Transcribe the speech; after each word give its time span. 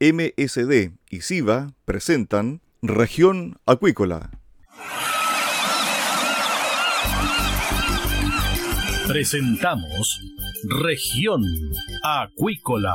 MSD 0.00 0.92
y 1.10 1.20
SIVA 1.22 1.72
presentan 1.84 2.60
Región 2.82 3.58
Acuícola. 3.66 4.30
Presentamos 9.08 10.20
Región 10.84 11.42
Acuícola. 12.04 12.94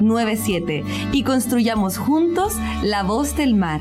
97 0.00 0.84
y 1.12 1.22
construyamos 1.24 1.98
juntos 1.98 2.54
la 2.82 3.02
voz 3.02 3.36
del 3.36 3.54
mar. 3.54 3.80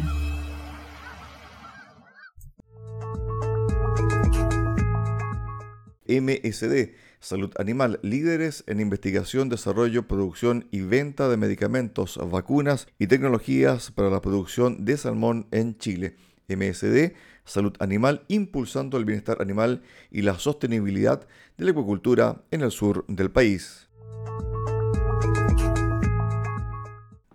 MSD, 6.08 6.94
Salud 7.20 7.52
Animal, 7.58 8.00
líderes 8.02 8.64
en 8.68 8.80
investigación, 8.80 9.50
desarrollo, 9.50 10.08
producción 10.08 10.68
y 10.72 10.82
venta 10.82 11.28
de 11.28 11.38
medicamentos, 11.38 12.18
vacunas 12.32 12.88
y 12.98 13.08
tecnologías 13.08 13.92
para 13.92 14.10
la 14.10 14.22
producción 14.22 14.86
de 14.86 14.98
salmón 14.98 15.48
en 15.52 15.78
Chile. 15.78 16.16
MSD, 16.48 17.14
Salud 17.44 17.74
Animal, 17.80 18.24
impulsando 18.30 18.98
el 18.98 19.06
bienestar 19.06 19.42
animal 19.42 19.82
y 20.12 20.22
la 20.22 20.40
sostenibilidad 20.40 21.28
de 21.58 21.66
la 21.66 21.72
acuicultura 21.72 22.44
en 22.52 22.62
el 22.62 22.72
sur 22.72 23.04
del 23.08 23.32
país. 23.32 23.87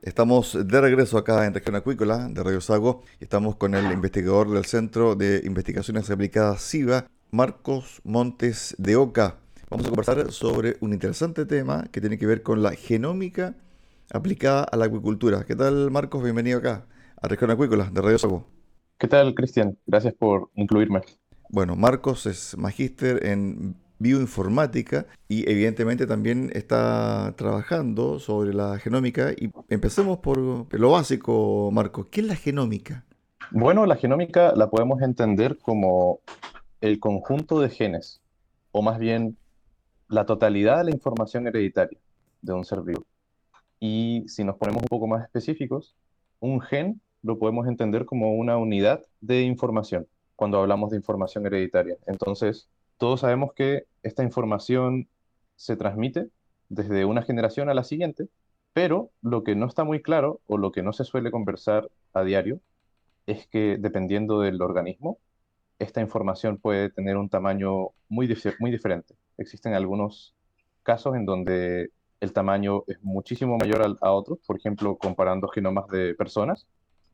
Estamos 0.03 0.59
de 0.67 0.81
regreso 0.81 1.17
acá 1.17 1.47
en 1.47 1.55
Región 1.55 1.77
Acuícola 1.77 2.27
de 2.29 2.43
Radio 2.43 2.61
Sago 2.61 3.05
y 3.21 3.25
estamos 3.25 3.55
con 3.55 3.77
el 3.77 3.93
investigador 3.93 4.51
del 4.51 4.65
Centro 4.65 5.15
de 5.15 5.43
Investigaciones 5.45 6.11
Aplicadas 6.11 6.61
SIVA, 6.61 7.07
Marcos 7.31 8.01
Montes 8.03 8.75
de 8.79 8.97
Oca. 8.97 9.37
Vamos 9.71 9.87
a 9.87 9.91
conversar 9.91 10.33
sobre 10.33 10.77
un 10.81 10.93
interesante 10.93 11.47
tema 11.47 11.87
que 11.93 12.01
tiene 12.01 12.19
que 12.19 12.27
ver 12.27 12.43
con 12.43 12.65
la 12.65 12.73
genómica 12.73 13.55
aplicada 14.13 14.65
a 14.65 14.77
la 14.77 14.87
acuicultura. 14.87 15.45
¿Qué 15.45 15.55
tal, 15.55 15.93
Marcos? 15.93 16.21
Bienvenido 16.25 16.59
acá 16.59 16.85
a 17.21 17.29
Región 17.29 17.53
Acuícola 17.53 17.89
de 17.89 18.03
Radio 18.03 18.19
Sago. 18.19 18.45
¿Qué 18.99 19.07
tal, 19.07 19.37
Cristian? 19.37 19.79
Gracias 19.87 20.15
por 20.15 20.51
incluirme. 20.57 21.03
Bueno, 21.49 21.77
Marcos 21.77 22.27
es 22.27 22.59
magíster 22.59 23.25
en 23.25 23.77
bioinformática 24.03 25.07
y 25.29 25.49
evidentemente 25.51 26.07
también 26.07 26.51
está 26.53 27.35
trabajando 27.37 28.19
sobre 28.19 28.53
la 28.53 28.79
genómica. 28.79 29.33
Y 29.33 29.51
empecemos 29.69 30.19
por 30.19 30.39
lo 30.39 30.91
básico, 30.91 31.71
Marco. 31.73 32.09
¿Qué 32.11 32.21
es 32.21 32.27
la 32.27 32.37
genómica? 32.37 33.05
Bueno, 33.51 33.87
la 33.87 33.97
genómica 33.97 34.53
la 34.57 34.71
podemos 34.71 35.01
entender 35.03 35.59
como 35.59 36.21
el 36.81 36.99
conjunto 36.99 37.61
de 37.61 37.71
genes, 37.71 38.21
o 38.73 38.83
más 38.83 38.99
bien 38.99 39.37
la 40.09 40.27
totalidad 40.27 40.79
de 40.79 40.85
la 40.85 40.91
información 40.91 41.47
hereditaria 41.47 41.99
de 42.43 42.53
un 42.53 42.65
ser 42.65 42.83
vivo. 42.83 43.05
Y 43.79 44.25
si 44.27 44.45
nos 44.45 44.57
ponemos 44.57 44.83
un 44.83 44.89
poco 44.89 45.07
más 45.07 45.23
específicos, 45.23 45.97
un 46.41 46.61
gen 46.61 47.01
lo 47.23 47.39
podemos 47.39 47.69
entender 47.69 48.05
como 48.05 48.35
una 48.35 48.57
unidad 48.57 49.03
de 49.21 49.43
información 49.43 50.07
cuando 50.35 50.59
hablamos 50.59 50.91
de 50.91 50.97
información 50.97 51.47
hereditaria. 51.47 51.97
Entonces, 52.07 52.69
todos 52.97 53.21
sabemos 53.21 53.53
que 53.55 53.87
esta 54.03 54.23
información 54.23 55.09
se 55.57 55.77
transmite 55.77 56.29
desde 56.69 57.05
una 57.05 57.23
generación 57.23 57.69
a 57.69 57.75
la 57.75 57.85
siguiente, 57.85 58.29
pero 58.73 59.11
lo 59.21 59.45
que 59.45 59.55
no 59.55 59.67
está 59.67 59.85
muy 59.85 60.03
claro 60.03 60.41
o 60.47 60.57
lo 60.59 60.73
que 60.73 60.83
no 60.83 60.93
se 60.93 61.05
suele 61.05 61.31
conversar 61.31 61.91
a 62.15 62.23
diario 62.25 62.61
es 63.27 63.47
que 63.47 63.77
dependiendo 63.79 64.41
del 64.41 64.61
organismo, 64.63 65.19
esta 65.79 66.01
información 66.01 66.59
puede 66.59 66.91
tener 66.91 67.17
un 67.17 67.29
tamaño 67.29 67.91
muy, 68.09 68.35
muy 68.59 68.71
diferente. 68.71 69.15
Existen 69.37 69.75
algunos 69.75 70.35
casos 70.83 71.17
en 71.17 71.27
donde 71.27 71.91
el 72.21 72.33
tamaño 72.33 72.85
es 72.87 73.03
muchísimo 73.03 73.59
mayor 73.59 73.83
a, 73.83 74.07
a 74.07 74.13
otros, 74.13 74.39
por 74.47 74.57
ejemplo, 74.57 74.97
comparando 74.97 75.49
genomas 75.49 75.89
de 75.89 76.15
personas 76.15 76.67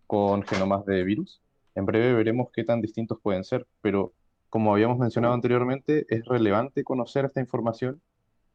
con 0.06 0.43
genomas 0.43 0.84
de 0.87 1.03
virus. 1.05 1.41
En 1.75 1.87
breve 1.87 2.12
veremos 2.12 2.50
qué 2.52 2.64
tan 2.64 2.81
distintos 2.81 3.19
pueden 3.23 3.44
ser, 3.44 3.67
pero 3.81 4.12
como 4.50 4.73
habíamos 4.73 4.99
mencionado 4.99 5.35
anteriormente, 5.35 6.06
es 6.09 6.25
relevante 6.25 6.85
conocer 6.85 7.25
esta 7.25 7.41
información 7.41 8.00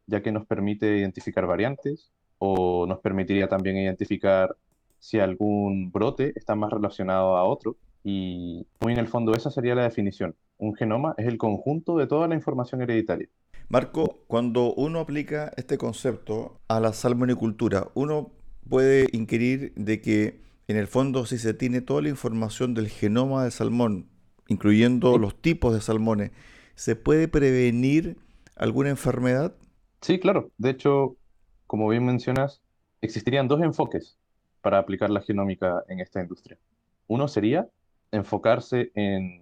ya 0.07 0.21
que 0.21 0.31
nos 0.31 0.45
permite 0.45 0.97
identificar 0.97 1.45
variantes 1.45 2.11
o 2.37 2.85
nos 2.87 2.99
permitiría 2.99 3.47
también 3.47 3.77
identificar 3.77 4.55
si 4.99 5.19
algún 5.19 5.91
brote 5.91 6.33
está 6.35 6.55
más 6.55 6.71
relacionado 6.71 7.37
a 7.37 7.43
otro. 7.43 7.77
Y 8.03 8.67
muy 8.81 8.93
en 8.93 8.99
el 8.99 9.07
fondo 9.07 9.33
esa 9.33 9.49
sería 9.49 9.75
la 9.75 9.83
definición. 9.83 10.35
Un 10.57 10.75
genoma 10.75 11.15
es 11.17 11.27
el 11.27 11.37
conjunto 11.37 11.97
de 11.97 12.07
toda 12.07 12.27
la 12.27 12.35
información 12.35 12.81
hereditaria. 12.81 13.29
Marco, 13.69 14.19
cuando 14.27 14.73
uno 14.73 14.99
aplica 14.99 15.51
este 15.55 15.77
concepto 15.77 16.59
a 16.67 16.79
la 16.79 16.91
salmonicultura, 16.93 17.87
uno 17.93 18.31
puede 18.69 19.07
inquirir 19.13 19.73
de 19.75 20.01
que 20.01 20.41
en 20.67 20.77
el 20.77 20.87
fondo 20.87 21.25
si 21.25 21.37
se 21.37 21.53
tiene 21.53 21.81
toda 21.81 22.01
la 22.01 22.09
información 22.09 22.73
del 22.73 22.89
genoma 22.89 23.43
del 23.43 23.51
salmón 23.51 24.09
incluyendo 24.47 25.17
los 25.17 25.41
tipos 25.41 25.73
de 25.73 25.81
salmones, 25.81 26.31
¿se 26.75 26.95
puede 26.95 27.27
prevenir 27.27 28.17
alguna 28.55 28.89
enfermedad? 28.89 29.55
Sí, 30.01 30.19
claro. 30.19 30.51
De 30.57 30.69
hecho, 30.69 31.15
como 31.67 31.87
bien 31.87 32.05
mencionas, 32.05 32.61
existirían 33.01 33.47
dos 33.47 33.61
enfoques 33.61 34.17
para 34.61 34.77
aplicar 34.77 35.09
la 35.09 35.21
genómica 35.21 35.83
en 35.87 35.99
esta 35.99 36.21
industria. 36.21 36.57
Uno 37.07 37.27
sería 37.27 37.67
enfocarse 38.11 38.91
en 38.95 39.41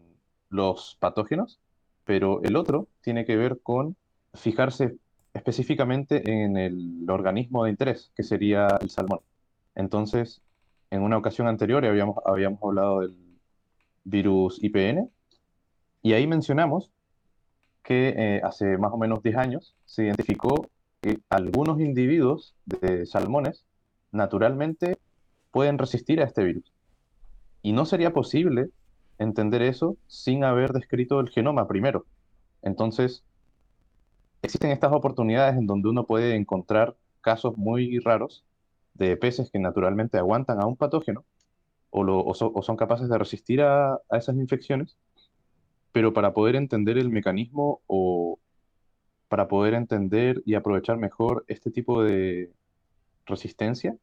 los 0.50 0.98
patógenos, 1.00 1.60
pero 2.06 2.42
el 2.44 2.56
otro 2.56 2.88
tiene 3.02 3.26
que 3.26 3.36
ver 3.36 3.60
con 3.62 3.96
fijarse 4.34 4.96
específicamente 5.34 6.44
en 6.44 6.58
el 6.58 7.06
organismo 7.10 7.64
de 7.64 7.72
interés, 7.72 8.12
que 8.16 8.24
sería 8.24 8.68
el 8.82 8.90
salmón. 8.90 9.20
Entonces, 9.76 10.42
en 10.90 11.02
una 11.04 11.18
ocasión 11.18 11.48
anterior 11.48 11.86
habíamos, 11.86 12.18
habíamos 12.26 12.60
hablado 12.64 13.02
del 13.02 13.16
virus 14.04 14.62
IPN 14.64 15.10
y 16.04 16.14
ahí 16.14 16.28
mencionamos 16.28 16.92
que 17.84 18.14
eh, 18.16 18.42
hace 18.44 18.78
más 18.78 18.92
o 18.94 18.98
menos 18.98 19.22
10 19.24 19.38
años 19.38 19.76
se 19.86 20.06
identificó 20.06 20.70
que 21.02 21.20
algunos 21.30 21.80
individuos 21.80 22.56
de 22.66 23.06
salmones 23.06 23.66
naturalmente 24.12 24.98
pueden 25.52 25.78
resistir 25.78 26.22
a 26.22 26.26
este 26.26 26.44
virus. 26.44 26.72
Y 27.62 27.74
no 27.74 27.86
sería 27.86 28.14
posible 28.14 28.70
entender 29.18 29.62
eso 29.62 29.98
sin 30.08 30.44
haber 30.44 30.74
descrito 30.74 31.20
el 31.20 31.30
genoma 31.30 31.68
primero. 31.68 32.06
Entonces, 32.62 33.24
existen 34.42 34.72
estas 34.72 34.94
oportunidades 34.94 35.58
en 35.58 35.68
donde 35.68 35.90
uno 35.90 36.06
puede 36.06 36.36
encontrar 36.36 36.96
casos 37.22 37.58
muy 37.58 38.00
raros 38.00 38.44
de 38.94 39.18
peces 39.18 39.52
que 39.52 39.60
naturalmente 39.60 40.18
aguantan 40.18 40.62
a 40.62 40.66
un 40.66 40.76
patógeno 40.76 41.24
o, 41.92 42.34
son 42.64 42.78
capaces 42.78 43.10
de 43.10 43.18
resistir 43.18 43.62
a, 43.62 43.94
a, 43.94 44.18
esas 44.18 44.36
infecciones, 44.36 44.98
pero 45.92 46.14
para 46.14 46.34
poder 46.34 46.56
entender 46.56 46.98
el 46.98 47.10
mecanismo 47.10 47.82
o 47.88 48.40
para 49.28 49.48
poder 49.48 49.74
entender 49.74 50.42
y 50.46 50.56
aprovechar 50.56 50.98
mejor 50.98 51.46
este 51.48 51.72
tipo 51.72 52.04
de 52.04 52.52
resistencia, 53.26 53.96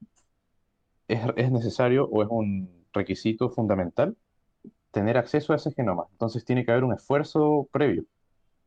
es, 1.08 1.20
es 1.36 1.50
necesario 1.50 2.06
o 2.06 2.22
es 2.22 2.28
un 2.30 2.70
requisito 2.92 3.50
fundamental 3.50 4.16
tener 4.90 5.16
acceso 5.16 5.52
a 5.52 5.56
ese 5.56 5.72
genoma. 5.72 6.04
Entonces 6.12 6.44
tiene 6.44 6.64
que 6.64 6.72
haber 6.72 6.84
un 6.84 6.94
esfuerzo 6.94 7.68
previo 7.72 8.04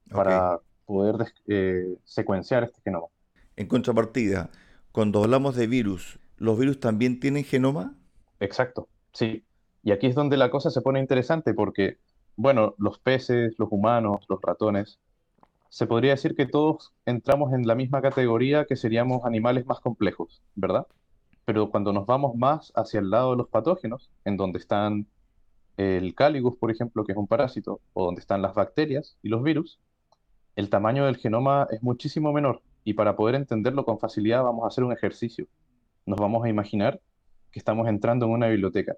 para 0.09 0.59
poder 0.85 1.15
eh, 1.47 1.95
secuenciar 2.03 2.63
este 2.63 2.81
genoma. 2.83 3.07
En 3.56 3.68
contrapartida, 3.68 4.50
cuando 4.91 5.23
hablamos 5.23 5.56
de 5.56 5.68
virus, 5.68 6.19
¿los 6.38 6.59
virus 6.59 6.79
también 6.79 7.19
tienen 7.19 7.44
genoma? 7.44 7.95
Exacto, 8.39 8.88
sí. 9.13 9.43
Y 9.83 9.91
aquí 9.91 10.07
es 10.07 10.15
donde 10.15 10.37
la 10.37 10.51
cosa 10.51 10.69
se 10.69 10.81
pone 10.81 10.99
interesante 10.99 11.53
porque, 11.53 11.97
bueno, 12.35 12.75
los 12.77 12.99
peces, 12.99 13.55
los 13.57 13.69
humanos, 13.71 14.25
los 14.29 14.39
ratones, 14.41 14.99
se 15.69 15.87
podría 15.87 16.11
decir 16.11 16.35
que 16.35 16.45
todos 16.45 16.93
entramos 17.05 17.53
en 17.53 17.65
la 17.65 17.75
misma 17.75 18.01
categoría 18.01 18.65
que 18.65 18.75
seríamos 18.75 19.25
animales 19.25 19.65
más 19.65 19.79
complejos, 19.79 20.41
¿verdad? 20.55 20.85
Pero 21.45 21.71
cuando 21.71 21.93
nos 21.93 22.05
vamos 22.05 22.35
más 22.35 22.71
hacia 22.75 22.99
el 22.99 23.09
lado 23.09 23.31
de 23.31 23.37
los 23.37 23.47
patógenos, 23.47 24.11
en 24.25 24.37
donde 24.37 24.59
están 24.59 25.07
el 25.77 26.13
cáligus, 26.13 26.57
por 26.57 26.71
ejemplo, 26.71 27.05
que 27.05 27.13
es 27.13 27.17
un 27.17 27.27
parásito, 27.27 27.79
o 27.93 28.05
donde 28.05 28.21
están 28.21 28.41
las 28.41 28.53
bacterias 28.53 29.17
y 29.23 29.29
los 29.29 29.41
virus, 29.43 29.79
el 30.55 30.69
tamaño 30.69 31.05
del 31.05 31.17
genoma 31.17 31.67
es 31.71 31.81
muchísimo 31.81 32.33
menor 32.33 32.61
y 32.83 32.93
para 32.93 33.15
poder 33.15 33.35
entenderlo 33.35 33.85
con 33.85 33.99
facilidad 33.99 34.43
vamos 34.43 34.65
a 34.65 34.67
hacer 34.67 34.83
un 34.83 34.91
ejercicio. 34.91 35.47
Nos 36.05 36.19
vamos 36.19 36.43
a 36.45 36.49
imaginar 36.49 36.99
que 37.51 37.59
estamos 37.59 37.88
entrando 37.88 38.25
en 38.25 38.31
una 38.31 38.48
biblioteca 38.48 38.95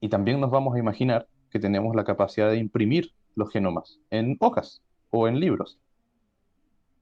y 0.00 0.08
también 0.08 0.40
nos 0.40 0.50
vamos 0.50 0.74
a 0.74 0.78
imaginar 0.78 1.28
que 1.50 1.58
tenemos 1.58 1.94
la 1.94 2.04
capacidad 2.04 2.50
de 2.50 2.58
imprimir 2.58 3.12
los 3.34 3.50
genomas 3.50 4.00
en 4.10 4.36
hojas 4.40 4.82
o 5.10 5.28
en 5.28 5.38
libros. 5.38 5.78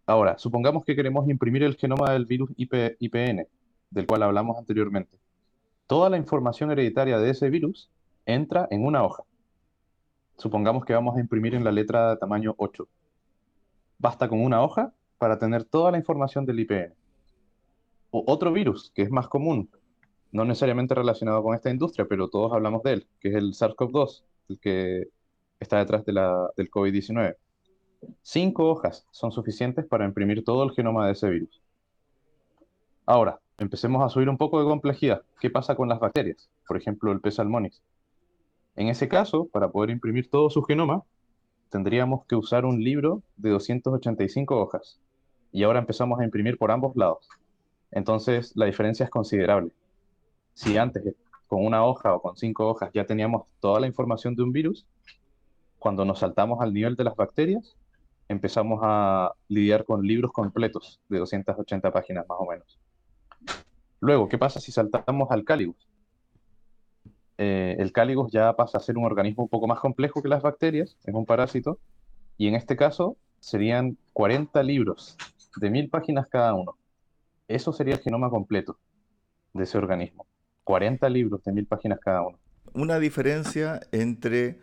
Ahora, 0.06 0.38
supongamos 0.38 0.85
que 0.85 0.97
queremos 0.97 1.29
imprimir 1.29 1.62
el 1.62 1.76
genoma 1.76 2.12
del 2.12 2.26
virus 2.26 2.50
IPN, 2.56 3.47
del 3.91 4.06
cual 4.06 4.25
hablamos 4.25 4.58
anteriormente. 4.58 5.19
Toda 5.87 6.11
la 6.11 6.17
información 6.17 6.70
hereditaria 6.70 7.19
de 7.19 7.31
ese 7.31 7.49
virus 7.49 7.91
entra 8.26 8.67
en 8.70 8.85
una 8.85 9.05
hoja. 9.05 9.23
Supongamos 10.37 10.85
que 10.85 10.94
vamos 10.94 11.17
a 11.17 11.20
imprimir 11.20 11.55
en 11.55 11.64
la 11.64 11.73
letra 11.73 12.17
tamaño 12.17 12.55
8 12.58 12.88
basta 14.00 14.29
con 14.29 14.41
una 14.41 14.62
hoja 14.62 14.93
para 15.19 15.38
tener 15.38 15.64
toda 15.64 15.93
la 15.93 15.99
información 15.99 16.46
del 16.46 16.61
IPN. 16.61 16.94
O 18.11 18.25
otro 18.26 18.53
virus 18.53 18.91
que 18.94 19.03
es 19.03 19.11
más 19.11 19.29
común, 19.29 19.70
no 20.32 20.44
necesariamente 20.44 20.94
relacionado 20.94 21.43
con 21.43 21.55
esta 21.55 21.71
industria, 21.71 22.06
pero 22.09 22.29
todos 22.29 22.53
hablamos 22.53 22.82
de 22.82 22.93
él, 22.94 23.06
que 23.21 23.29
es 23.29 23.35
el 23.35 23.53
SARS-CoV-2, 23.53 24.23
el 24.49 24.59
que 24.61 25.09
está 25.59 25.79
detrás 25.79 26.05
del 26.05 26.71
COVID-19. 26.71 27.37
Cinco 28.23 28.71
hojas 28.71 29.06
son 29.11 29.32
suficientes 29.32 29.87
para 29.87 30.05
imprimir 30.05 30.44
todo 30.44 30.65
el 30.65 30.71
genoma 30.71 31.06
de 31.06 31.12
ese 31.12 31.29
virus. 31.29 31.61
Ahora, 33.06 33.41
empecemos 33.59 34.03
a 34.05 34.09
subir 34.09 34.29
un 34.29 34.38
poco 34.38 34.59
de 34.61 34.65
complejidad. 34.67 35.23
¿Qué 35.41 35.50
pasa 35.50 35.75
con 35.75 35.88
las 35.88 36.00
bacterias? 36.00 36.49
Por 36.67 36.77
ejemplo, 36.77 37.12
el 37.12 37.21
P. 37.21 37.31
salmonis. 37.31 37.82
En 38.77 38.88
ese 38.88 39.09
caso, 39.09 39.47
para 39.47 39.71
poder 39.71 39.91
imprimir 39.91 40.31
todo 40.31 40.49
su 40.49 40.62
genoma, 40.62 41.03
tendríamos 41.71 42.25
que 42.27 42.37
usar 42.37 42.65
un 42.65 42.82
libro 42.82 43.23
de 43.37 43.50
285 43.50 44.59
hojas. 44.59 44.99
Y 45.53 45.65
ahora 45.65 45.81
empezamos 45.81 46.21
a 46.21 46.25
imprimir 46.25 46.56
por 46.56 46.71
ambos 46.71 46.97
lados. 46.97 47.29
Entonces 47.91 48.53
la 48.56 48.67
diferencia 48.67 49.05
es 49.05 49.11
considerable. 49.11 49.73
Si 50.55 50.76
antes 50.76 51.14
con 51.47 51.64
una 51.64 51.85
hoja 51.85 52.14
o 52.14 52.23
con 52.23 52.37
cinco 52.37 52.69
hojas 52.69 52.91
ya 52.93 53.06
teníamos 53.06 53.47
toda 53.61 53.81
la 53.81 53.87
información 53.87 54.35
de 54.35 54.43
un 54.43 54.52
virus, 54.52 54.87
cuando 55.79 56.05
nos 56.05 56.20
saltamos 56.20 56.61
al 56.61 56.73
nivel 56.73 56.94
de 56.97 57.05
las 57.05 57.17
bacterias, 57.17 57.76
empezamos 58.29 58.81
a 58.82 59.32
lidiar 59.49 59.85
con 59.85 60.02
libros 60.02 60.32
completos 60.32 61.00
de 61.08 61.19
280 61.19 61.91
páginas 61.91 62.26
más 62.29 62.38
o 62.41 62.47
menos. 62.47 62.79
Luego, 63.99 64.29
¿qué 64.29 64.38
pasa 64.38 64.61
si 64.61 64.70
saltamos 64.73 65.31
al 65.31 65.44
cáligus? 65.44 65.88
Eh, 67.38 67.76
el 67.79 67.93
cáligus 67.93 68.31
ya 68.31 68.55
pasa 68.55 68.79
a 68.79 68.81
ser 68.81 68.99
un 68.99 69.05
organismo 69.05 69.43
un 69.43 69.49
poco 69.49 69.67
más 69.67 69.81
complejo 69.81 70.23
que 70.23 70.29
las 70.29 70.43
bacterias, 70.43 70.96
es 71.05 71.14
un 71.14 71.26
parásito, 71.26 71.79
y 72.37 72.46
en 72.49 72.55
este 72.55 72.76
caso 72.76 73.17
serían 73.41 73.96
40 74.12 74.62
libros 74.62 75.17
de 75.56 75.70
mil 75.70 75.88
páginas 75.88 76.29
cada 76.29 76.55
uno. 76.55 76.76
Eso 77.49 77.73
sería 77.73 77.94
el 77.94 78.00
genoma 78.00 78.31
completo 78.31 78.79
de 79.55 79.64
ese 79.64 79.79
organismo. 79.79 80.26
40 80.64 81.08
libros 81.08 81.42
de 81.44 81.52
mil 81.52 81.66
páginas 81.66 81.98
cada 82.00 82.22
uno. 82.22 82.38
Una 82.72 82.98
diferencia 82.98 83.80
entre 83.92 84.58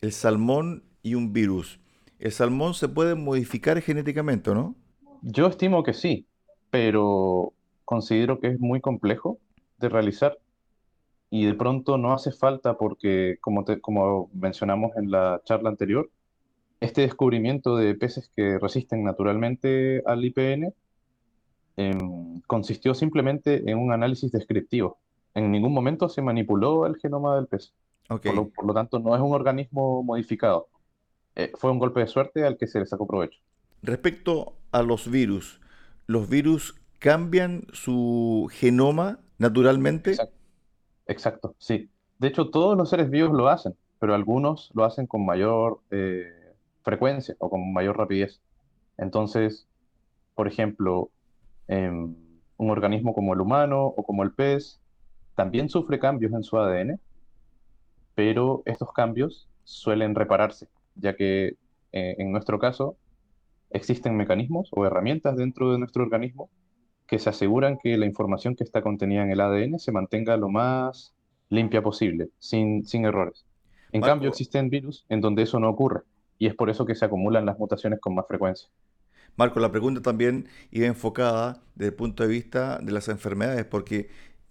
el 0.00 0.12
salmón 0.12 0.84
y 1.02 1.14
un 1.14 1.32
virus. 1.32 1.80
El 2.18 2.32
salmón 2.32 2.74
se 2.74 2.88
puede 2.88 3.14
modificar 3.14 3.80
genéticamente, 3.80 4.54
¿no? 4.54 4.74
Yo 5.22 5.46
estimo 5.46 5.82
que 5.82 5.92
sí, 5.92 6.26
pero 6.70 7.52
considero 7.84 8.40
que 8.40 8.48
es 8.48 8.60
muy 8.60 8.80
complejo 8.80 9.38
de 9.78 9.88
realizar 9.88 10.38
y 11.30 11.46
de 11.46 11.54
pronto 11.54 11.96
no 11.96 12.12
hace 12.12 12.32
falta 12.32 12.76
porque, 12.76 13.36
como, 13.40 13.64
como 13.80 14.30
mencionamos 14.34 14.96
en 14.96 15.10
la 15.10 15.40
charla 15.44 15.70
anterior, 15.70 16.10
este 16.80 17.02
descubrimiento 17.02 17.76
de 17.76 17.94
peces 17.94 18.30
que 18.34 18.58
resisten 18.58 19.04
naturalmente 19.04 20.02
al 20.06 20.24
IPN 20.24 20.74
em, 21.76 22.40
consistió 22.46 22.94
simplemente 22.94 23.70
en 23.70 23.78
un 23.78 23.92
análisis 23.92 24.32
descriptivo. 24.32 24.98
En 25.34 25.50
ningún 25.50 25.72
momento 25.72 26.08
se 26.08 26.22
manipuló 26.22 26.86
el 26.86 26.96
genoma 26.96 27.36
del 27.36 27.46
pez. 27.46 27.72
Por, 28.08 28.66
lo, 28.66 28.74
tanto, 28.74 28.98
no 28.98 29.14
es 29.14 29.20
un 29.20 29.32
organismo 29.32 30.02
modificado. 30.02 30.68
Eh, 31.36 31.52
fue 31.56 31.70
un 31.70 31.78
golpe 31.78 32.00
de 32.00 32.08
suerte 32.08 32.44
al 32.44 32.56
que 32.56 32.66
se 32.66 32.80
le 32.80 32.86
sacó 32.86 33.06
provecho. 33.06 33.38
Respecto 33.82 34.54
a 34.72 34.82
los 34.82 35.08
virus, 35.08 35.60
¿los 36.06 36.28
virus 36.28 36.74
cambian 36.98 37.66
su 37.72 38.48
genoma 38.50 39.20
naturalmente? 39.38 40.16
Exacto, 41.06 41.54
sí. 41.58 41.88
De 42.18 42.28
hecho, 42.28 42.50
todos 42.50 42.76
los 42.76 42.90
seres 42.90 43.10
vivos 43.10 43.32
lo 43.32 43.48
hacen, 43.48 43.76
pero 44.00 44.14
algunos 44.14 44.70
lo 44.74 44.84
hacen 44.84 45.06
con 45.06 45.24
mayor 45.24 45.80
eh, 45.92 46.52
frecuencia 46.82 47.36
o 47.38 47.48
con 47.48 47.72
mayor 47.72 47.96
rapidez. 47.96 48.40
Entonces, 48.98 49.68
por 50.34 50.48
ejemplo, 50.48 51.10
em, 51.68 52.14
un 52.56 52.70
organismo 52.70 53.14
como 53.14 53.34
el 53.34 53.40
humano 53.40 53.86
o 53.86 54.02
como 54.02 54.24
el 54.24 54.32
pez 54.32 54.79
también 55.40 55.70
sufre 55.70 55.98
cambios 55.98 56.34
en 56.34 56.42
su 56.42 56.58
ADN, 56.58 57.00
pero 58.14 58.62
estos 58.66 58.92
cambios 58.92 59.48
suelen 59.64 60.14
repararse, 60.14 60.68
ya 60.96 61.16
que 61.16 61.56
eh, 61.92 62.14
en 62.18 62.30
nuestro 62.30 62.58
caso 62.58 62.98
existen 63.70 64.18
mecanismos 64.18 64.68
o 64.72 64.84
herramientas 64.84 65.38
dentro 65.38 65.72
de 65.72 65.78
nuestro 65.78 66.02
organismo 66.02 66.50
que 67.06 67.18
se 67.18 67.30
aseguran 67.30 67.78
que 67.82 67.96
la 67.96 68.04
información 68.04 68.54
que 68.54 68.64
está 68.64 68.82
contenida 68.82 69.22
en 69.22 69.30
el 69.30 69.40
ADN 69.40 69.78
se 69.78 69.92
mantenga 69.92 70.36
lo 70.36 70.50
más 70.50 71.14
limpia 71.48 71.80
posible, 71.80 72.28
sin, 72.38 72.84
sin 72.84 73.06
errores. 73.06 73.46
En 73.92 74.02
cambio, 74.02 74.28
existen 74.28 74.68
virus 74.68 75.06
en 75.08 75.22
donde 75.22 75.44
eso 75.44 75.58
no 75.58 75.70
ocurre 75.70 76.02
y 76.38 76.48
es 76.48 76.54
por 76.54 76.68
eso 76.68 76.84
que 76.84 76.94
se 76.94 77.06
acumulan 77.06 77.46
las 77.46 77.58
mutaciones 77.58 77.98
con 77.98 78.14
más 78.14 78.26
frecuencia. 78.28 78.68
Marco, 79.36 79.58
la 79.58 79.70
pregunta 79.70 80.02
también 80.02 80.48
iba 80.70 80.86
enfocada 80.86 81.62
desde 81.74 81.92
el 81.92 81.94
punto 81.94 82.24
de 82.24 82.28
vista 82.28 82.78
de 82.78 82.92
las 82.92 83.08
enfermedades, 83.08 83.64
porque 83.64 84.10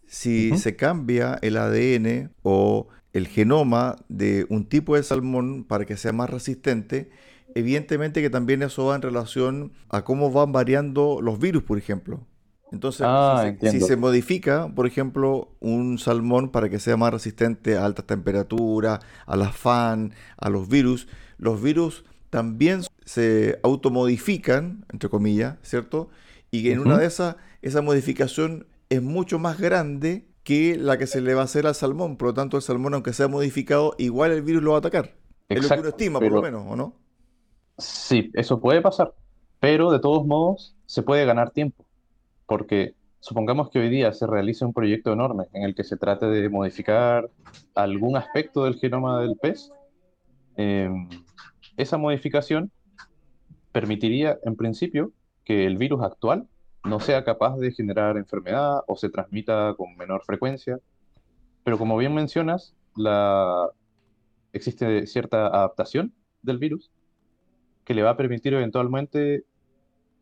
si 0.10 0.58
se 0.58 0.76
cambia 0.76 1.38
el 1.42 1.58
ADN 1.58 2.32
o 2.44 2.88
el 3.14 3.28
genoma 3.28 3.96
de 4.10 4.46
un 4.50 4.66
tipo 4.68 4.96
de 4.96 5.04
salmón 5.04 5.64
para 5.66 5.86
que 5.86 5.98
sea 5.98 6.14
más 6.14 6.30
resistente, 6.30 7.12
evidentemente 7.56 8.22
que 8.22 8.30
también 8.32 8.64
eso 8.64 8.86
va 8.88 8.96
en 8.96 9.02
relación 9.04 9.74
a 9.90 10.04
cómo 10.04 10.32
van 10.32 10.52
variando 10.52 11.22
los 11.22 11.40
virus, 11.40 11.64
por 11.64 11.78
ejemplo. 11.78 12.28
Entonces, 12.72 13.10
Ah, 13.10 13.42
si, 13.42 13.50
se, 13.60 13.68
si 13.70 13.80
entiendo. 13.80 13.88
se 13.88 13.96
modifica, 13.98 14.70
por 14.76 14.88
ejemplo, 14.88 15.56
un 15.60 15.98
salmón 16.00 16.50
para 16.52 16.70
que 16.70 16.80
sea 16.80 16.98
más 16.98 17.14
resistente 17.14 17.78
a 17.78 17.86
altas 17.86 18.06
temperaturas, 18.06 19.00
a 19.28 19.38
las 19.38 19.56
FAN, 19.56 20.14
a 20.38 20.50
los 20.50 20.70
virus, 20.70 21.08
los 21.40 21.62
virus 21.62 22.06
también 22.30 22.82
se 23.06 23.60
automodifican, 23.64 24.86
entre 24.92 25.10
comillas, 25.10 25.58
¿cierto? 25.64 26.10
Y 26.52 26.64
que 26.64 26.72
en 26.74 26.80
una 26.80 26.98
de 27.00 27.08
esas, 27.08 27.38
esa 27.64 27.82
modificación 27.82 28.68
es 28.90 29.02
mucho 29.02 29.40
más 29.40 29.60
grande 29.60 30.28
que 30.44 30.76
la 30.78 30.98
que 30.98 31.08
se 31.08 31.22
le 31.22 31.34
va 31.36 31.42
a 31.42 31.46
hacer 31.46 31.68
al 31.68 31.76
salmón. 31.76 32.18
Por 32.18 32.30
lo 32.30 32.34
tanto, 32.34 32.58
el 32.58 32.64
salmón, 32.64 32.94
aunque 32.94 33.14
sea 33.14 33.28
modificado, 33.28 33.96
igual 33.98 34.32
el 34.32 34.42
virus 34.44 34.64
lo 34.64 34.72
va 34.72 34.78
a 34.78 34.80
atacar. 34.80 35.18
Es 35.50 35.62
lo 35.62 35.72
que 35.72 35.80
uno 35.80 35.90
Exacto, 35.90 35.90
estima, 35.90 36.22
por 36.22 36.34
lo 36.34 36.42
menos, 36.42 36.64
¿o 36.68 36.76
no? 36.76 36.96
sí, 37.78 38.32
eso 38.34 38.60
puede 38.62 38.82
pasar, 38.82 39.14
pero 39.60 39.92
de 39.92 40.00
todos 40.00 40.26
modos 40.26 40.76
se 40.86 41.04
puede 41.04 41.26
ganar 41.26 41.52
tiempo, 41.52 41.86
porque 42.46 42.96
supongamos 43.20 43.70
que 43.70 43.80
hoy 43.80 43.90
día 43.90 44.14
se 44.14 44.28
realice 44.28 44.66
un 44.66 44.74
proyecto 44.74 45.14
enorme 45.14 45.46
en 45.54 45.64
el 45.64 45.76
que 45.76 45.84
se 45.84 45.98
trate 45.98 46.26
de 46.28 46.50
modificar 46.50 47.30
algún 47.76 48.18
aspecto 48.18 48.66
del 48.66 48.76
genoma 48.80 49.22
del 49.22 49.38
pez, 49.38 49.72
eh, 50.58 50.90
esa 51.78 51.98
modificación 51.98 52.72
permitiría, 53.72 54.40
en 54.44 54.56
principio, 54.56 55.12
que 55.44 55.66
el 55.66 55.78
virus 55.78 56.04
actual 56.04 56.48
no 56.84 57.00
sea 57.00 57.24
capaz 57.24 57.58
de 57.58 57.72
generar 57.72 58.18
enfermedad 58.18 58.82
o 58.88 58.96
se 58.96 59.10
transmita 59.10 59.74
con 59.78 59.96
menor 59.98 60.24
frecuencia. 60.24 60.80
Pero 61.64 61.78
como 61.78 61.98
bien 61.98 62.14
mencionas, 62.14 62.76
la... 62.96 63.70
existe 64.54 65.08
cierta 65.08 65.48
adaptación 65.48 66.14
del 66.42 66.58
virus 66.58 66.92
que 67.84 67.94
le 67.94 68.04
va 68.04 68.12
a 68.12 68.18
permitir 68.18 68.54
eventualmente 68.54 69.44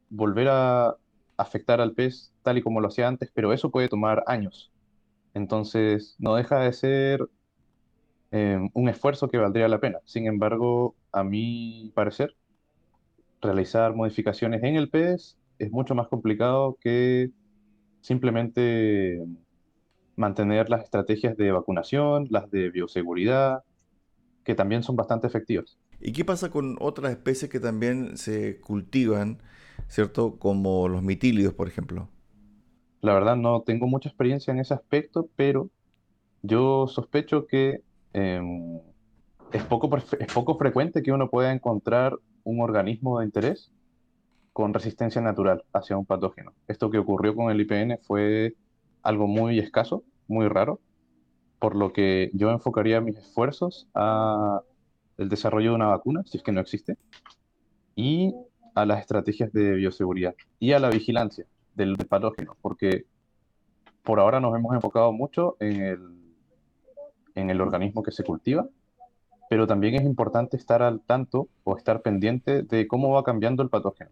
volver 0.09 0.47
a 0.49 0.95
afectar 1.35 1.81
al 1.81 1.93
pez 1.93 2.33
tal 2.41 2.57
y 2.57 2.61
como 2.61 2.81
lo 2.81 2.87
hacía 2.87 3.07
antes, 3.07 3.29
pero 3.33 3.53
eso 3.53 3.69
puede 3.71 3.89
tomar 3.89 4.23
años. 4.25 4.71
Entonces, 5.33 6.15
no 6.17 6.35
deja 6.35 6.59
de 6.61 6.73
ser 6.73 7.27
eh, 8.31 8.57
un 8.73 8.89
esfuerzo 8.89 9.27
que 9.27 9.37
valdría 9.37 9.67
la 9.67 9.79
pena. 9.79 9.99
Sin 10.05 10.27
embargo, 10.27 10.95
a 11.11 11.23
mi 11.23 11.91
parecer, 11.93 12.35
realizar 13.41 13.93
modificaciones 13.95 14.63
en 14.63 14.75
el 14.75 14.89
pez 14.89 15.37
es 15.59 15.71
mucho 15.71 15.95
más 15.95 16.07
complicado 16.07 16.77
que 16.81 17.31
simplemente 18.01 19.23
mantener 20.15 20.69
las 20.69 20.83
estrategias 20.83 21.37
de 21.37 21.51
vacunación, 21.51 22.27
las 22.29 22.49
de 22.49 22.69
bioseguridad, 22.69 23.63
que 24.43 24.55
también 24.55 24.83
son 24.83 24.95
bastante 24.95 25.27
efectivas. 25.27 25.77
¿Y 25.99 26.11
qué 26.11 26.25
pasa 26.25 26.49
con 26.49 26.75
otras 26.79 27.11
especies 27.11 27.51
que 27.51 27.59
también 27.59 28.17
se 28.17 28.59
cultivan, 28.59 29.41
¿cierto? 29.87 30.37
Como 30.39 30.87
los 30.87 31.03
mitílidos, 31.03 31.53
por 31.53 31.67
ejemplo. 31.67 32.07
La 33.01 33.13
verdad 33.13 33.35
no 33.35 33.61
tengo 33.61 33.87
mucha 33.87 34.09
experiencia 34.09 34.51
en 34.51 34.59
ese 34.59 34.73
aspecto, 34.73 35.29
pero 35.35 35.69
yo 36.41 36.87
sospecho 36.87 37.45
que 37.45 37.81
em, 38.13 38.79
es 39.51 39.63
poco, 39.63 39.95
es 39.97 40.33
poco 40.33 40.57
frecuente 40.57 41.03
que 41.03 41.11
uno 41.11 41.29
pueda 41.29 41.51
encontrar 41.51 42.17
un 42.43 42.61
organismo 42.61 43.19
de 43.19 43.25
interés 43.25 43.71
con 44.57 44.73
resistencia 44.73 45.21
natural 45.21 45.63
hacia 45.71 45.97
un 45.97 46.07
patógeno. 46.07 46.51
Esto 46.67 46.89
que 46.89 46.97
ocurrió 46.97 47.35
con 47.35 47.51
el 47.51 47.61
IPN 47.61 47.99
fue 48.01 48.55
algo 49.03 49.27
muy 49.27 49.59
escaso, 49.59 50.03
muy 50.27 50.47
raro, 50.47 50.79
por 51.59 51.75
lo 51.75 51.93
que 51.93 52.31
yo 52.33 52.49
enfocaría 52.49 52.99
mis 52.99 53.17
esfuerzos 53.17 53.87
a 53.93 54.63
el 55.19 55.29
desarrollo 55.29 55.69
de 55.69 55.75
una 55.75 55.89
vacuna, 55.89 56.23
si 56.25 56.37
es 56.37 56.43
que 56.43 56.51
no 56.51 56.59
existe, 56.59 56.97
y 57.95 58.33
a 58.73 58.87
las 58.87 59.01
estrategias 59.01 59.53
de 59.53 59.73
bioseguridad 59.75 60.33
y 60.59 60.71
a 60.71 60.79
la 60.79 60.89
vigilancia 60.89 61.45
del, 61.75 61.95
patógeno, 61.95 62.57
porque 62.59 63.05
por 64.01 64.19
ahora 64.19 64.39
nos 64.39 64.57
hemos 64.57 64.73
enfocado 64.73 65.11
mucho 65.11 65.55
en 65.59 66.01
el 67.35 67.61
organismo 67.61 68.01
que 68.01 68.11
se 68.11 68.23
cultiva, 68.23 68.67
pero 69.51 69.67
también 69.67 69.93
es 69.93 70.03
importante 70.03 70.57
estar 70.57 70.81
al 70.81 71.01
tanto 71.01 71.47
o 71.63 71.77
estar 71.77 72.01
pendiente 72.01 72.63
de 72.63 72.87
cómo 72.87 73.11
va 73.11 73.23
cambiando 73.23 73.61
el 73.61 73.69
patógeno, 73.69 74.09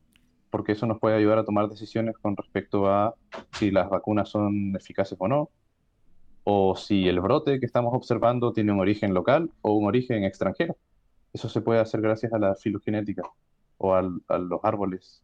porque 0.56 0.72
eso 0.72 0.86
nos 0.86 1.02
puede 1.02 1.18
ayudar 1.18 1.38
a 1.38 1.44
tomar 1.44 1.68
decisiones 1.68 2.18
con 2.18 2.38
respecto 2.38 2.88
a 2.88 3.14
si 3.52 3.72
las 3.72 3.90
vacunas 3.90 4.30
son 4.30 4.74
eficaces 4.74 5.18
o 5.20 5.28
no, 5.28 5.50
o 6.46 6.78
si 6.78 7.10
el 7.10 7.20
brote 7.20 7.60
que 7.60 7.66
estamos 7.66 7.94
observando 7.94 8.54
tiene 8.54 8.72
un 8.72 8.80
origen 8.80 9.14
local 9.14 9.52
o 9.62 9.74
un 9.74 9.86
origen 9.86 10.24
extranjero. 10.24 10.78
Eso 11.34 11.50
se 11.50 11.60
puede 11.60 11.82
hacer 11.82 12.00
gracias 12.00 12.32
a 12.32 12.40
la 12.40 12.56
filogenética 12.56 13.24
o 13.78 13.96
a 13.96 14.02
los 14.02 14.62
árboles 14.64 15.22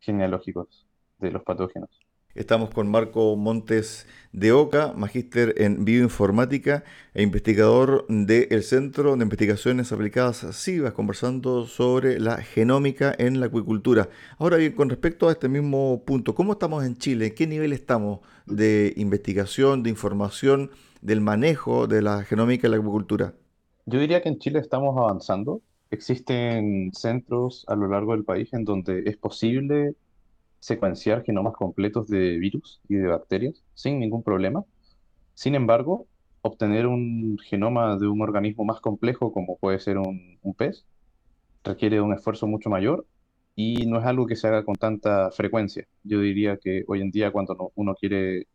genealógicos 0.00 0.86
de 1.18 1.32
los 1.32 1.42
patógenos. 1.42 1.90
Estamos 2.34 2.70
con 2.70 2.90
Marco 2.90 3.36
Montes 3.36 4.06
de 4.32 4.52
Oca, 4.52 4.94
magíster 4.96 5.54
en 5.58 5.84
bioinformática 5.84 6.82
e 7.12 7.22
investigador 7.22 8.06
del 8.08 8.62
Centro 8.62 9.14
de 9.14 9.22
Investigaciones 9.22 9.92
Aplicadas 9.92 10.46
CIVAS, 10.50 10.94
conversando 10.94 11.66
sobre 11.66 12.18
la 12.18 12.38
genómica 12.38 13.14
en 13.18 13.38
la 13.38 13.46
acuicultura. 13.46 14.08
Ahora 14.38 14.56
bien, 14.56 14.72
con 14.72 14.88
respecto 14.88 15.28
a 15.28 15.32
este 15.32 15.50
mismo 15.50 16.04
punto, 16.06 16.34
¿cómo 16.34 16.52
estamos 16.52 16.86
en 16.86 16.96
Chile? 16.96 17.26
¿En 17.26 17.34
qué 17.34 17.46
nivel 17.46 17.74
estamos 17.74 18.20
de 18.46 18.94
investigación, 18.96 19.82
de 19.82 19.90
información, 19.90 20.70
del 21.02 21.20
manejo 21.20 21.86
de 21.86 22.00
la 22.00 22.24
genómica 22.24 22.66
en 22.66 22.70
la 22.70 22.78
acuicultura? 22.78 23.34
Yo 23.84 24.00
diría 24.00 24.22
que 24.22 24.30
en 24.30 24.38
Chile 24.38 24.58
estamos 24.58 24.96
avanzando. 24.96 25.60
Existen 25.90 26.92
centros 26.94 27.66
a 27.68 27.76
lo 27.76 27.88
largo 27.88 28.12
del 28.12 28.24
país 28.24 28.54
en 28.54 28.64
donde 28.64 29.02
es 29.04 29.18
posible 29.18 29.96
secuenciar 30.62 31.24
genomas 31.24 31.54
completos 31.54 32.08
de 32.08 32.38
virus 32.38 32.80
y 32.88 32.96
de 32.96 33.08
bacterias 33.08 33.64
sin 33.74 34.00
ningún 34.00 34.24
problema. 34.24 34.64
Sin 35.34 35.54
embargo, 35.56 36.08
obtener 36.42 36.86
un 36.86 37.38
genoma 37.44 37.96
de 37.98 38.08
un 38.08 38.22
organismo 38.22 38.64
más 38.64 38.80
complejo, 38.80 39.32
como 39.32 39.58
puede 39.58 39.80
ser 39.80 39.98
un, 39.98 40.38
pez, 40.56 40.86
requiere 41.64 42.00
un 42.00 42.14
esfuerzo 42.14 42.46
mucho 42.46 42.70
mayor 42.70 43.06
y 43.56 43.86
no 43.86 44.00
es 44.00 44.06
algo 44.06 44.26
que 44.26 44.36
se 44.36 44.48
haga 44.48 44.64
con 44.64 44.76
tanta 44.76 45.30
frecuencia. 45.32 45.86
Yo 46.04 46.20
diría 46.20 46.58
que 46.58 46.84
hoy 46.88 47.02
en 47.02 47.10
día 47.12 47.32
cuando 47.32 47.54
no- 47.54 47.72
uno 47.76 47.94
quiere 47.94 48.48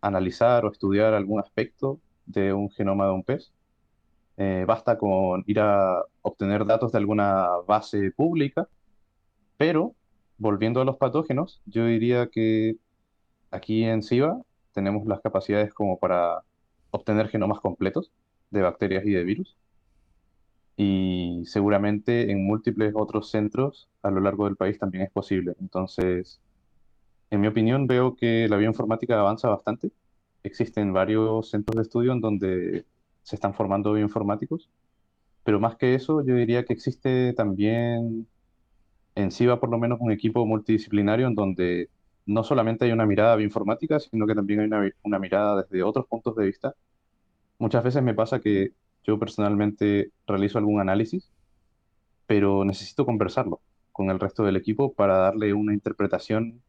analizar 0.00 0.64
o 0.64 0.72
estudiar 0.72 1.14
algún 1.14 1.40
aspecto 1.40 2.00
de 2.26 2.52
un 2.52 2.70
genoma 2.70 3.06
de 3.06 3.12
un 3.12 3.24
pez, 3.24 3.52
eh, 4.36 4.64
basta 4.66 4.98
con 4.98 5.44
ir 5.46 5.60
a 5.60 6.02
obtener 6.22 6.64
datos 6.66 6.92
de 6.92 6.98
alguna 6.98 7.48
base 7.66 8.12
pública, 8.12 8.68
pero 9.56 9.96
volviendo 10.40 10.80
a 10.80 10.84
los 10.84 10.96
patógenos, 10.96 11.62
yo 11.66 11.86
diría 11.86 12.28
que 12.28 12.76
aquí 13.50 13.84
en 13.84 14.02
SIVA 14.02 14.40
tenemos 14.72 15.06
las 15.06 15.20
capacidades 15.20 15.72
como 15.74 15.98
para 15.98 16.42
obtener 16.90 17.28
genomas 17.28 17.60
completos 17.60 18.10
de 18.50 18.62
bacterias 18.62 19.04
y 19.04 19.10
de 19.10 19.22
virus, 19.22 19.56
y 20.76 21.42
seguramente 21.44 22.30
en 22.32 22.44
múltiples 22.44 22.94
otros 22.96 23.30
centros 23.30 23.88
a 24.02 24.10
lo 24.10 24.20
largo 24.20 24.46
del 24.46 24.56
país 24.56 24.78
también 24.78 25.04
es 25.04 25.10
posible. 25.10 25.54
Entonces, 25.60 26.40
en 27.30 27.42
mi 27.42 27.46
opinión, 27.46 27.86
veo 27.86 28.16
que 28.16 28.48
la 28.48 28.56
bioinformática 28.56 29.20
avanza 29.20 29.48
bastante. 29.50 29.90
Existen 30.42 30.94
varios 30.94 31.50
centros 31.50 31.76
de 31.76 31.82
estudio 31.82 32.12
en 32.12 32.20
donde 32.22 32.86
se 33.22 33.36
están 33.36 33.52
formando 33.52 33.92
bioinformáticos, 33.92 34.70
pero 35.44 35.60
más 35.60 35.76
que 35.76 35.94
eso, 35.94 36.24
yo 36.24 36.34
diría 36.34 36.64
que 36.64 36.72
existe 36.72 37.34
también 37.34 38.26
en 39.14 39.30
SIVA 39.32 39.60
por 39.60 39.70
lo 39.70 39.78
menos 39.78 39.98
un 40.00 40.12
equipo 40.12 40.46
multidisciplinario 40.46 41.26
en 41.26 41.34
donde 41.34 41.90
no 42.26 42.44
solamente 42.44 42.84
hay 42.84 42.92
una 42.92 43.06
mirada 43.06 43.36
bioinformática, 43.36 44.00
sino 44.00 44.26
que 44.26 44.34
también 44.34 44.60
hay 44.60 44.66
una, 44.66 44.90
una 45.02 45.18
mirada 45.18 45.62
desde 45.62 45.82
otros 45.82 46.06
puntos 46.06 46.36
de 46.36 46.46
vista. 46.46 46.74
Muchas 47.58 47.84
veces 47.84 48.02
me 48.02 48.14
pasa 48.14 48.40
que 48.40 48.72
yo 49.04 49.18
personalmente 49.18 50.12
realizo 50.26 50.58
algún 50.58 50.80
análisis, 50.80 51.32
pero 52.26 52.64
necesito 52.64 53.06
conversarlo 53.06 53.62
con 53.92 54.10
el 54.10 54.20
resto 54.20 54.44
del 54.44 54.56
equipo 54.56 54.94
para 54.94 55.18
darle 55.18 55.52
una 55.54 55.74
interpretación 55.74 56.62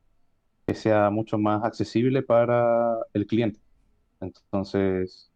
que 0.68 0.76
sea 0.76 1.10
mucho 1.12 1.38
más 1.40 1.64
accesible 1.66 2.24
para 2.24 2.98
el 3.14 3.28
cliente. 3.28 3.62
Entonces, 4.22 5.32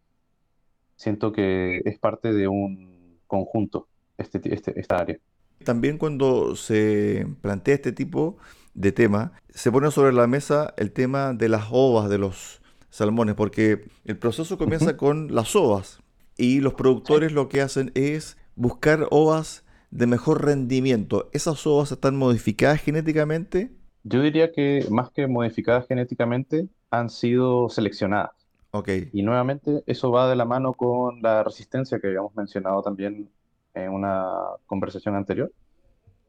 siento 0.96 1.32
que 1.32 1.78
es 1.84 1.98
parte 1.98 2.32
de 2.32 2.48
un 2.48 3.20
conjunto 3.26 3.88
este, 4.18 4.40
este- 4.54 4.78
esta 4.80 4.98
área. 4.98 5.18
También 5.64 5.98
cuando 5.98 6.56
se 6.56 7.26
plantea 7.40 7.74
este 7.74 7.92
tipo 7.92 8.36
de 8.74 8.92
tema, 8.92 9.32
se 9.50 9.72
pone 9.72 9.90
sobre 9.90 10.12
la 10.12 10.26
mesa 10.26 10.74
el 10.76 10.92
tema 10.92 11.32
de 11.32 11.48
las 11.48 11.66
ovas 11.70 12.08
de 12.10 12.18
los 12.18 12.60
salmones, 12.90 13.34
porque 13.34 13.88
el 14.04 14.18
proceso 14.18 14.58
comienza 14.58 14.96
con 14.96 15.34
las 15.34 15.56
ovas 15.56 16.00
y 16.36 16.60
los 16.60 16.74
productores 16.74 17.32
lo 17.32 17.48
que 17.48 17.60
hacen 17.60 17.90
es 17.94 18.36
buscar 18.54 19.06
ovas 19.10 19.64
de 19.90 20.06
mejor 20.06 20.44
rendimiento. 20.44 21.30
¿Esas 21.32 21.66
ovas 21.66 21.92
están 21.92 22.16
modificadas 22.16 22.80
genéticamente? 22.82 23.72
Yo 24.04 24.22
diría 24.22 24.52
que 24.52 24.86
más 24.90 25.10
que 25.10 25.26
modificadas 25.26 25.86
genéticamente, 25.88 26.68
han 26.90 27.10
sido 27.10 27.68
seleccionadas. 27.68 28.30
Ok, 28.70 28.88
Y 29.12 29.22
nuevamente 29.22 29.82
eso 29.86 30.10
va 30.10 30.28
de 30.28 30.36
la 30.36 30.44
mano 30.44 30.74
con 30.74 31.22
la 31.22 31.42
resistencia 31.42 31.98
que 32.00 32.08
habíamos 32.08 32.34
mencionado 32.36 32.82
también 32.82 33.30
en 33.76 33.92
una 33.92 34.26
conversación 34.66 35.14
anterior, 35.14 35.52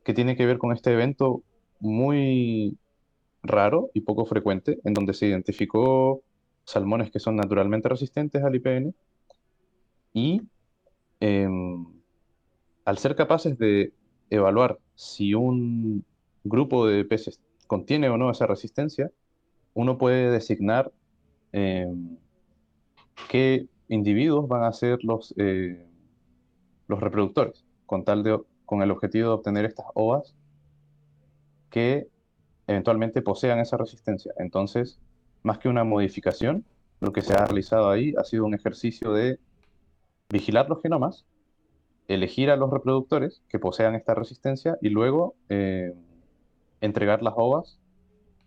que 0.04 0.14
tiene 0.14 0.36
que 0.36 0.46
ver 0.46 0.58
con 0.58 0.74
este 0.74 0.92
evento 0.92 1.44
muy 1.80 2.78
raro 3.44 3.90
y 3.94 4.02
poco 4.02 4.26
frecuente, 4.26 4.80
en 4.84 4.94
donde 4.94 5.14
se 5.14 5.28
identificó 5.28 6.22
salmones 6.66 7.12
que 7.12 7.20
son 7.20 7.36
naturalmente 7.36 7.90
resistentes 7.90 8.44
al 8.44 8.56
IPN 8.56 8.94
y 10.14 10.42
em, 11.20 11.86
al 12.86 12.98
ser 12.98 13.16
capaces 13.16 13.58
de 13.58 13.94
evaluar 14.30 14.78
si 14.96 15.34
un 15.34 16.04
grupo 16.44 16.88
de 16.88 17.06
peces 17.06 17.40
contiene 17.68 18.10
o 18.10 18.18
no 18.18 18.30
esa 18.30 18.48
resistencia, 18.48 19.12
uno 19.74 19.98
puede 19.98 20.32
designar 20.32 20.92
em, 21.52 22.18
qué 23.30 23.68
individuos 23.88 24.48
van 24.48 24.64
a 24.64 24.74
ser 24.74 25.04
los, 25.04 25.34
eh, 25.38 25.86
los 26.88 27.00
reproductores, 27.00 27.66
con, 27.86 28.04
tal 28.04 28.24
de, 28.24 28.40
con 28.66 28.82
el 28.82 28.92
objetivo 28.92 29.30
de 29.30 29.36
obtener 29.36 29.66
estas 29.66 29.86
ovas 29.94 30.36
que 31.70 32.08
eventualmente 32.68 33.22
posean 33.22 33.60
esa 33.60 33.78
resistencia. 33.78 34.34
Entonces, 34.38 35.00
más 35.44 35.58
que 35.60 35.70
una 35.70 35.84
modificación, 35.84 36.66
lo 37.00 37.12
que 37.14 37.22
se 37.22 37.34
ha 37.34 37.46
realizado 37.46 37.90
ahí 37.90 38.14
ha 38.18 38.24
sido 38.24 38.46
un 38.46 38.54
ejercicio 38.54 39.14
de 39.14 39.40
vigilar 40.30 40.70
los 40.70 40.82
genomas, 40.82 41.26
elegir 42.08 42.50
a 42.50 42.56
los 42.56 42.70
reproductores 42.70 43.42
que 43.50 43.60
posean 43.60 43.96
esta 43.96 44.14
resistencia 44.16 44.78
y 44.82 44.90
luego 44.90 45.36
eh, 45.50 45.94
entregar 46.82 47.22
las 47.22 47.34
ovas 47.38 47.80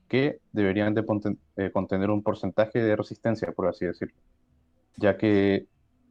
que 0.08 0.40
deberían 0.52 0.94
de 0.94 1.04
eh, 1.56 1.70
contener 1.70 2.10
un 2.10 2.22
porcentaje 2.22 2.80
de 2.80 2.96
resistencia, 2.96 3.52
por 3.52 3.68
así 3.68 3.86
decirlo. 3.86 4.16
Ya 4.96 5.16
que 5.16 5.66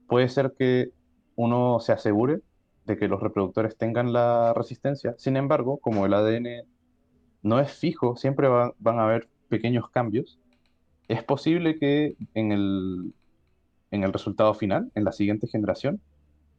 puede 0.08 0.30
ser 0.30 0.54
que 0.58 0.92
uno 1.40 1.80
se 1.80 1.94
asegure 1.94 2.42
de 2.86 2.98
que 2.98 3.08
los 3.08 3.22
reproductores 3.22 3.78
tengan 3.78 4.12
la 4.12 4.54
resistencia. 4.54 5.16
Sin 5.18 5.38
embargo, 5.38 5.78
como 5.78 6.06
el 6.06 6.14
ADN 6.14 6.68
no 7.44 7.62
es 7.62 7.72
fijo, 7.72 8.18
siempre 8.18 8.50
van 8.50 9.00
a 9.00 9.04
haber 9.06 9.30
pequeños 9.48 9.90
cambios, 9.90 10.38
es 11.08 11.24
posible 11.24 11.80
que 11.80 12.18
en 12.34 12.52
el, 12.52 13.14
en 13.90 14.04
el 14.04 14.12
resultado 14.12 14.54
final, 14.54 14.92
en 14.96 15.06
la 15.06 15.14
siguiente 15.14 15.48
generación, 15.48 16.02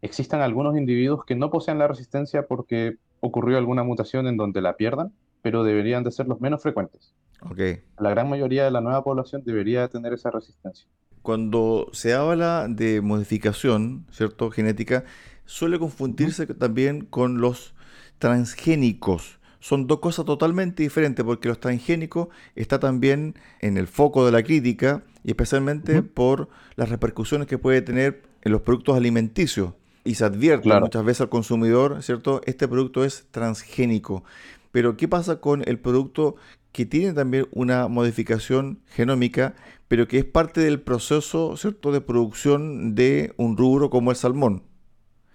existan 0.01 0.41
algunos 0.41 0.79
individuos 0.79 1.27
que 1.27 1.37
no 1.37 1.51
posean 1.51 1.79
la 1.79 1.87
resistencia 1.87 2.47
porque 2.47 2.97
ocurrió 3.21 3.59
alguna 3.59 3.83
mutación 3.83 4.27
en 4.29 4.39
donde 4.39 4.63
la 4.63 4.79
pierdan, 4.79 5.13
pero 5.43 5.63
deberían 5.63 6.05
de 6.05 6.11
ser 6.11 6.27
los 6.27 6.41
menos 6.41 6.63
frecuentes. 6.63 7.13
Okay. 7.51 7.83
La 7.99 8.09
gran 8.09 8.31
mayoría 8.31 8.65
de 8.65 8.71
la 8.71 8.81
nueva 8.81 9.05
población 9.05 9.43
debería 9.45 9.89
tener 9.89 10.15
esa 10.15 10.31
resistencia. 10.31 10.89
Cuando 11.23 11.89
se 11.93 12.15
habla 12.15 12.67
de 12.69 13.01
modificación, 13.01 14.07
¿cierto? 14.11 14.51
Genética, 14.51 15.05
suele 15.45 15.79
confundirse 15.79 16.47
también 16.47 17.05
con 17.05 17.41
los 17.41 17.75
transgénicos 18.19 19.41
son 19.61 19.87
dos 19.87 20.01
cosas 20.01 20.25
totalmente 20.25 20.83
diferentes, 20.83 21.25
porque 21.25 21.49
los 21.49 21.61
transgénicos 21.61 22.29
está 22.57 22.81
también 22.81 23.35
en 23.61 23.77
el 23.77 23.87
foco 23.87 24.25
de 24.25 24.33
la 24.33 24.43
crítica 24.43 25.03
y 25.23 25.31
especialmente 25.31 26.03
por 26.03 26.49
las 26.77 26.89
repercusiones 26.89 27.47
que 27.47 27.59
puede 27.59 27.83
tener 27.83 28.23
en 28.43 28.53
los 28.53 28.63
productos 28.63 28.97
alimenticios. 28.97 29.75
Y 30.03 30.15
se 30.15 30.25
advierte 30.25 30.69
muchas 30.81 31.05
veces 31.05 31.21
al 31.21 31.29
consumidor, 31.29 32.03
¿cierto? 32.03 32.41
Este 32.47 32.67
producto 32.67 33.05
es 33.05 33.27
transgénico. 33.31 34.25
Pero 34.73 34.97
¿qué 34.97 35.09
pasa 35.09 35.41
con 35.41 35.63
el 35.69 35.79
producto 35.79 36.37
que 36.73 36.87
tiene 36.87 37.13
también 37.13 37.47
una 37.51 37.89
modificación 37.89 38.79
genómica, 38.87 39.55
pero 39.91 40.07
que 40.07 40.19
es 40.19 40.25
parte 40.25 40.61
del 40.61 40.81
proceso, 40.81 41.57
¿cierto?, 41.57 41.91
de 41.91 42.01
producción 42.01 42.95
de 42.95 43.35
un 43.37 43.57
rubro 43.57 43.91
como 43.91 44.13
el 44.13 44.17
salmón. 44.17 44.63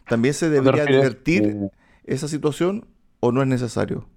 ¿También 0.07 0.33
se 0.33 0.50
debería 0.50 0.83
advertir 0.83 1.71
esa 2.05 2.29
situación 2.29 2.88
o 3.19 3.33
no 3.33 3.41
es 3.41 3.50
necesario? 3.50 4.07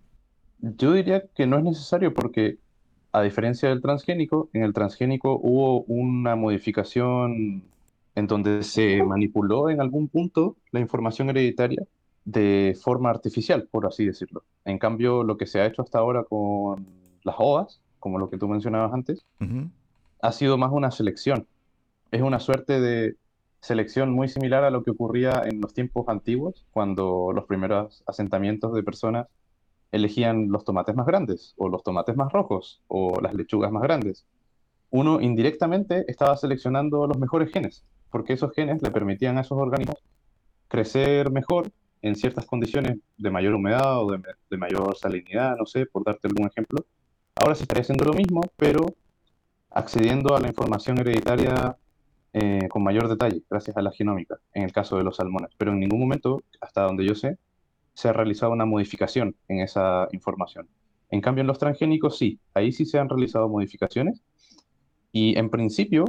Yo 0.61 0.93
diría 0.93 1.25
que 1.35 1.49
no 1.49 1.59
es 1.59 1.65
necesario 1.65 2.15
porque, 2.15 2.59
a 3.11 3.23
diferencia 3.23 3.69
del 3.69 3.83
transgénico, 3.83 4.49
en 4.53 4.63
el 4.63 4.73
transgénico 4.73 5.41
hubo 5.43 5.83
una 5.89 6.37
modificación 6.37 7.65
en 8.15 8.27
donde 8.29 8.63
se 8.63 9.03
manipuló 9.03 9.71
en 9.71 9.81
algún 9.81 10.07
punto 10.07 10.55
la 10.71 10.79
información 10.79 11.31
hereditaria 11.31 11.83
de 12.25 12.79
forma 12.81 13.11
artificial, 13.11 13.67
por 13.69 13.87
así 13.87 14.05
decirlo. 14.05 14.45
En 14.65 14.79
cambio, 14.79 15.25
lo 15.25 15.37
que 15.37 15.47
se 15.47 15.61
ha 15.61 15.67
hecho 15.67 15.83
hasta 15.83 15.99
ahora 15.99 16.23
con 16.23 16.87
las 17.25 17.35
OVAs, 17.37 17.81
como 17.99 18.21
lo 18.21 18.31
que 18.31 18.39
tú 18.39 18.47
mencionabas 18.47 18.95
antes, 18.95 19.27
ha 20.21 20.33
sido 20.33 20.59
más 20.59 20.71
una 20.73 20.91
selección. 20.91 21.47
Es 22.11 22.23
una 22.23 22.41
suerte 22.41 22.81
de 22.81 23.17
selección 23.61 24.13
muy 24.13 24.29
similar 24.29 24.65
a 24.65 24.71
lo 24.71 24.83
que 24.83 24.91
ocurría 24.91 25.43
en 25.45 25.61
los 25.61 25.75
tiempos 25.75 26.09
antiguos, 26.09 26.65
cuando 26.73 27.33
los 27.35 27.45
primeros 27.47 28.03
asentamientos 28.07 28.73
de 28.73 28.83
personas 28.83 29.27
elegían 29.91 30.49
los 30.51 30.65
tomates 30.65 30.95
más 30.95 31.07
grandes 31.07 31.55
o 31.57 31.69
los 31.69 31.83
tomates 31.83 32.17
más 32.17 32.33
rojos 32.33 32.83
o 32.89 33.21
las 33.21 33.35
lechugas 33.35 33.73
más 33.73 33.83
grandes. 33.83 34.27
Uno 34.91 35.21
indirectamente 35.21 36.05
estaba 36.09 36.37
seleccionando 36.37 37.07
los 37.07 37.19
mejores 37.19 37.51
genes, 37.53 37.85
porque 38.11 38.35
esos 38.35 38.53
genes 38.53 38.83
le 38.83 38.91
permitían 38.91 39.39
a 39.39 39.43
esos 39.43 39.59
organismos 39.59 39.99
crecer 40.69 41.31
mejor 41.31 41.71
en 42.03 42.15
ciertas 42.15 42.47
condiciones 42.47 42.99
de 43.17 43.31
mayor 43.31 43.55
humedad 43.55 44.03
o 44.03 44.11
de, 44.11 44.57
mayor 44.57 44.97
salinidad, 44.97 45.57
no 45.57 45.67
sé, 45.67 45.87
por 45.87 46.05
darte 46.05 46.29
algún 46.29 46.47
ejemplo. 46.47 46.85
Ahora 47.35 47.55
se 47.55 47.63
estaría 47.63 47.83
haciendo 47.83 48.05
lo 48.05 48.13
mismo, 48.13 48.43
pero 48.57 48.87
accediendo 49.79 50.35
a 50.35 50.41
la 50.41 50.49
información 50.49 50.99
hereditaria 50.99 51.77
eh, 52.33 52.67
con 52.69 52.83
mayor 52.83 53.09
detalle, 53.09 53.43
gracias 53.49 53.77
a 53.77 53.83
la 53.83 53.93
genómica, 53.93 54.37
en 54.53 54.65
el 54.65 54.73
caso 54.73 54.97
de 54.99 55.05
los 55.05 55.17
salmones. 55.17 55.51
Pero 55.57 55.73
en 55.73 55.79
ningún 55.79 56.01
momento, 56.01 56.43
hasta 56.61 56.83
donde 56.83 57.05
yo 57.05 57.15
sé, 57.15 57.39
se 57.95 58.09
ha 58.09 58.13
realizado 58.13 58.53
una 58.53 58.67
modificación 58.67 59.37
en 59.47 59.61
esa 59.61 60.09
información. 60.11 60.69
En 61.11 61.21
cambio, 61.21 61.43
en 61.43 61.47
los 61.47 61.61
transgénicos 61.61 62.19
sí, 62.19 62.41
ahí 62.55 62.73
sí 62.73 62.87
se 62.87 62.99
han 62.99 63.09
realizado 63.09 63.49
modificaciones 63.49 64.21
y 65.13 65.39
en 65.39 65.49
principio 65.49 66.05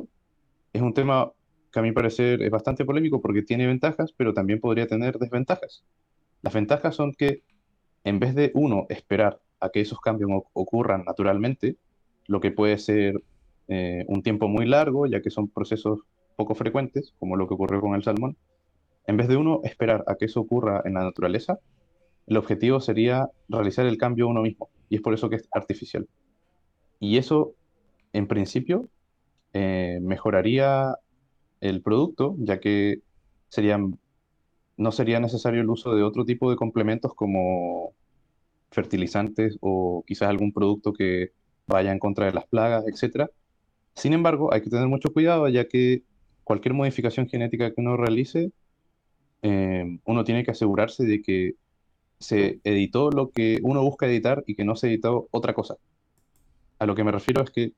es 0.74 0.82
un 0.82 0.94
tema 0.96 1.32
que 1.72 1.80
a 1.80 1.84
mi 1.84 1.92
parecer 1.92 2.42
es 2.42 2.50
bastante 2.50 2.86
polémico 2.86 3.22
porque 3.22 3.44
tiene 3.44 3.68
ventajas, 3.68 4.12
pero 4.18 4.34
también 4.34 4.60
podría 4.60 4.88
tener 4.88 5.20
desventajas. 5.20 5.84
Las 6.42 6.54
ventajas 6.56 6.96
son 6.96 7.14
que 7.14 7.44
en 8.04 8.20
vez 8.20 8.34
de 8.34 8.52
uno 8.56 8.88
esperar 8.90 9.40
a 9.60 9.70
que 9.70 9.82
esos 9.82 10.00
cambios 10.00 10.32
ocurran 10.54 11.06
naturalmente, 11.06 11.78
lo 12.26 12.40
que 12.40 12.52
puede 12.52 12.78
ser 12.78 13.22
eh, 13.70 14.04
un 14.08 14.24
tiempo 14.24 14.48
muy 14.48 14.66
largo, 14.66 15.06
ya 15.06 15.22
que 15.22 15.30
son 15.30 15.48
procesos 15.48 16.00
poco 16.36 16.56
frecuentes, 16.56 17.14
como 17.20 17.36
lo 17.36 17.48
que 17.48 17.54
ocurrió 17.54 17.80
con 17.82 17.96
el 17.96 18.04
salmón, 18.04 18.36
en 19.06 19.18
vez 19.18 19.28
de 19.28 19.38
uno 19.38 19.62
esperar 19.64 20.04
a 20.08 20.16
que 20.16 20.26
eso 20.26 20.42
ocurra 20.42 20.82
en 20.86 20.96
la 20.96 21.04
naturaleza, 21.04 21.60
el 22.28 22.38
objetivo 22.38 22.80
sería 22.80 23.30
realizar 23.48 23.86
el 23.86 23.98
cambio 23.98 24.28
uno 24.28 24.42
mismo, 24.42 24.70
y 24.90 24.96
es 24.96 25.02
por 25.02 25.14
eso 25.14 25.30
que 25.30 25.38
es 25.38 25.48
artificial. 25.52 26.08
Y 27.00 27.18
eso, 27.18 27.54
en 28.14 28.28
principio, 28.28 28.90
eh, 29.54 30.00
mejoraría 30.02 30.96
el 31.62 31.82
producto, 31.82 32.36
ya 32.40 32.60
que 32.60 33.02
no 34.78 34.92
sería 34.92 35.20
necesario 35.20 35.62
el 35.62 35.70
uso 35.70 35.96
de 35.96 36.04
otro 36.04 36.26
tipo 36.26 36.50
de 36.50 36.56
complementos 36.56 37.14
como 37.14 37.94
fertilizantes 38.72 39.58
o 39.62 40.04
quizás 40.08 40.30
algún 40.30 40.54
producto 40.54 40.94
que 40.94 41.32
vaya 41.68 41.92
en 41.92 42.00
contra 42.00 42.26
de 42.26 42.34
las 42.34 42.46
plagas, 42.48 42.86
etc. 42.88 43.30
Sin 43.96 44.14
embargo, 44.14 44.54
hay 44.54 44.62
que 44.62 44.70
tener 44.70 44.88
mucho 44.88 45.12
cuidado, 45.12 45.48
ya 45.50 45.68
que 45.68 46.04
cualquier 46.44 46.74
modificación 46.74 47.28
genética 47.28 47.70
que 47.70 47.82
uno 47.82 47.98
realice, 47.98 48.52
eh, 49.42 50.00
uno 50.06 50.24
tiene 50.24 50.44
que 50.44 50.52
asegurarse 50.52 51.06
de 51.06 51.22
que 51.22 51.56
se 52.20 52.60
editó 52.64 53.12
lo 53.12 53.32
que 53.32 53.60
uno 53.62 53.82
busca 53.82 54.08
editar 54.08 54.44
y 54.46 54.56
que 54.56 54.66
no 54.66 54.76
se 54.76 54.88
editó 54.88 55.28
otra 55.32 55.54
cosa. 55.54 55.76
A 56.80 56.86
lo 56.86 56.96
que 56.96 57.04
me 57.04 57.12
refiero 57.12 57.44
es 57.44 57.52
que 57.52 57.74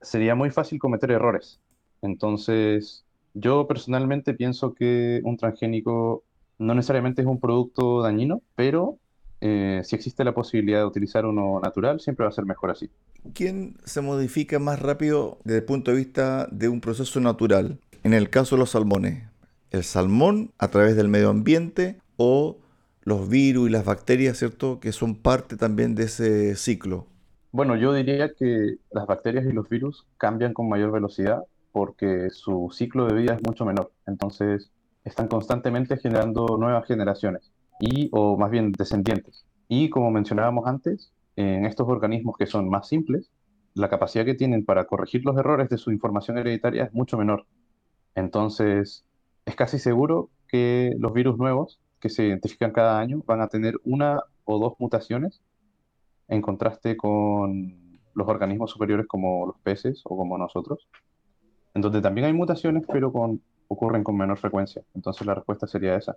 sería 0.00 0.34
muy 0.34 0.50
fácil 0.50 0.78
cometer 0.78 1.10
errores. 1.10 1.60
Entonces, 2.02 3.04
yo 3.34 3.66
personalmente 3.66 4.34
pienso 4.34 4.74
que 4.74 5.20
un 5.24 5.36
transgénico 5.36 6.24
no 6.58 6.74
necesariamente 6.74 7.22
es 7.22 7.28
un 7.28 7.40
producto 7.40 8.02
dañino, 8.02 8.42
pero 8.54 8.98
eh, 9.44 9.80
si 9.82 9.96
existe 9.96 10.22
la 10.22 10.34
posibilidad 10.34 10.78
de 10.78 10.84
utilizar 10.84 11.26
uno 11.26 11.58
natural, 11.58 11.98
siempre 11.98 12.22
va 12.24 12.30
a 12.30 12.32
ser 12.32 12.46
mejor 12.46 12.70
así. 12.70 12.88
¿Quién 13.34 13.76
se 13.82 14.00
modifica 14.00 14.60
más 14.60 14.80
rápido 14.80 15.38
desde 15.42 15.58
el 15.58 15.64
punto 15.64 15.90
de 15.90 15.96
vista 15.96 16.46
de 16.52 16.68
un 16.68 16.80
proceso 16.80 17.18
natural? 17.18 17.80
En 18.04 18.14
el 18.14 18.30
caso 18.30 18.54
de 18.54 18.60
los 18.60 18.70
salmones, 18.70 19.24
¿el 19.72 19.82
salmón 19.82 20.52
a 20.58 20.68
través 20.68 20.94
del 20.94 21.08
medio 21.08 21.28
ambiente 21.28 21.96
o 22.16 22.56
los 23.02 23.28
virus 23.28 23.68
y 23.68 23.72
las 23.72 23.84
bacterias, 23.84 24.38
¿cierto? 24.38 24.78
Que 24.78 24.92
son 24.92 25.16
parte 25.16 25.56
también 25.56 25.96
de 25.96 26.04
ese 26.04 26.54
ciclo. 26.54 27.08
Bueno, 27.50 27.74
yo 27.74 27.92
diría 27.92 28.32
que 28.34 28.76
las 28.92 29.08
bacterias 29.08 29.44
y 29.44 29.50
los 29.50 29.68
virus 29.68 30.06
cambian 30.18 30.54
con 30.54 30.68
mayor 30.68 30.92
velocidad 30.92 31.42
porque 31.72 32.30
su 32.30 32.70
ciclo 32.72 33.08
de 33.08 33.20
vida 33.20 33.34
es 33.34 33.42
mucho 33.42 33.64
menor. 33.64 33.90
Entonces, 34.06 34.70
están 35.02 35.26
constantemente 35.26 35.96
generando 35.96 36.56
nuevas 36.58 36.86
generaciones 36.86 37.50
y 37.82 38.08
o 38.12 38.36
más 38.36 38.48
bien 38.50 38.70
descendientes. 38.70 39.44
Y 39.66 39.90
como 39.90 40.12
mencionábamos 40.12 40.68
antes, 40.68 41.12
en 41.34 41.64
estos 41.64 41.88
organismos 41.88 42.36
que 42.38 42.46
son 42.46 42.68
más 42.68 42.86
simples, 42.86 43.32
la 43.74 43.88
capacidad 43.88 44.24
que 44.24 44.34
tienen 44.34 44.64
para 44.64 44.84
corregir 44.84 45.24
los 45.24 45.36
errores 45.36 45.68
de 45.68 45.78
su 45.78 45.90
información 45.90 46.38
hereditaria 46.38 46.84
es 46.84 46.94
mucho 46.94 47.18
menor. 47.18 47.44
Entonces, 48.14 49.04
es 49.46 49.56
casi 49.56 49.80
seguro 49.80 50.30
que 50.46 50.94
los 51.00 51.12
virus 51.12 51.36
nuevos 51.38 51.80
que 51.98 52.08
se 52.08 52.24
identifican 52.24 52.70
cada 52.70 53.00
año 53.00 53.24
van 53.26 53.40
a 53.40 53.48
tener 53.48 53.74
una 53.82 54.20
o 54.44 54.60
dos 54.60 54.74
mutaciones 54.78 55.42
en 56.28 56.40
contraste 56.40 56.96
con 56.96 57.98
los 58.14 58.28
organismos 58.28 58.70
superiores 58.70 59.08
como 59.08 59.46
los 59.46 59.58
peces 59.58 60.02
o 60.04 60.16
como 60.16 60.38
nosotros, 60.38 60.86
en 61.74 61.82
donde 61.82 62.00
también 62.00 62.28
hay 62.28 62.32
mutaciones, 62.32 62.84
pero 62.86 63.10
con, 63.10 63.42
ocurren 63.66 64.04
con 64.04 64.16
menor 64.16 64.38
frecuencia. 64.38 64.84
Entonces 64.94 65.26
la 65.26 65.34
respuesta 65.34 65.66
sería 65.66 65.96
esa, 65.96 66.16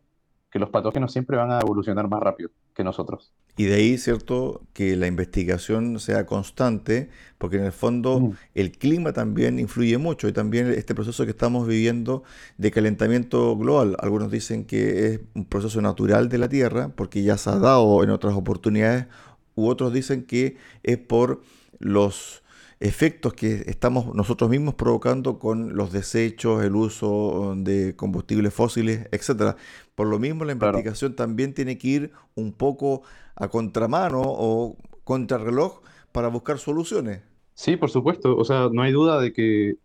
que 0.55 0.59
los 0.59 0.69
patógenos 0.69 1.11
siempre 1.11 1.35
van 1.35 1.51
a 1.51 1.59
evolucionar 1.59 2.07
más 2.07 2.21
rápido 2.21 2.49
que 2.73 2.81
nosotros. 2.81 3.33
Y 3.57 3.65
de 3.65 3.75
ahí, 3.75 3.97
¿cierto?, 3.97 4.61
que 4.71 4.95
la 4.95 5.05
investigación 5.05 5.99
sea 5.99 6.25
constante, 6.25 7.09
porque 7.37 7.57
en 7.57 7.65
el 7.65 7.73
fondo 7.73 8.21
mm. 8.21 8.31
el 8.53 8.71
clima 8.71 9.11
también 9.11 9.59
influye 9.59 9.97
mucho 9.97 10.29
y 10.29 10.31
también 10.31 10.67
este 10.67 10.95
proceso 10.95 11.25
que 11.25 11.31
estamos 11.31 11.67
viviendo 11.67 12.23
de 12.57 12.71
calentamiento 12.71 13.57
global. 13.57 13.97
Algunos 13.99 14.31
dicen 14.31 14.63
que 14.63 15.07
es 15.07 15.19
un 15.33 15.43
proceso 15.43 15.81
natural 15.81 16.29
de 16.29 16.37
la 16.37 16.47
Tierra, 16.47 16.87
porque 16.95 17.21
ya 17.21 17.37
se 17.37 17.49
ha 17.49 17.59
dado 17.59 18.01
en 18.01 18.09
otras 18.11 18.33
oportunidades, 18.33 19.07
u 19.55 19.67
otros 19.67 19.91
dicen 19.91 20.23
que 20.23 20.55
es 20.83 20.97
por 20.97 21.41
los 21.79 22.45
efectos 22.79 23.33
que 23.33 23.63
estamos 23.67 24.13
nosotros 24.13 24.49
mismos 24.49 24.75
provocando 24.75 25.39
con 25.39 25.75
los 25.75 25.91
desechos, 25.91 26.63
el 26.63 26.75
uso 26.75 27.55
de 27.57 27.95
combustibles 27.95 28.53
fósiles, 28.53 29.07
etcétera. 29.11 29.55
Por 29.95 30.07
lo 30.07 30.19
mismo, 30.19 30.43
la 30.43 30.51
investigación 30.51 31.15
también 31.15 31.53
tiene 31.53 31.77
que 31.77 31.87
ir 31.87 32.11
un 32.35 32.51
poco 32.51 33.03
a 33.35 33.47
contramano 33.47 34.21
o 34.23 34.77
contrarreloj 35.05 35.81
para 36.11 36.27
buscar 36.27 36.59
soluciones. 36.59 37.21
Sí, 37.53 37.77
por 37.77 37.89
supuesto. 37.89 38.35
O 38.35 38.43
sea, 38.43 38.69
no 38.71 38.81
hay 38.81 38.91
duda 38.91 39.19
de 39.21 39.31
que 39.31 39.77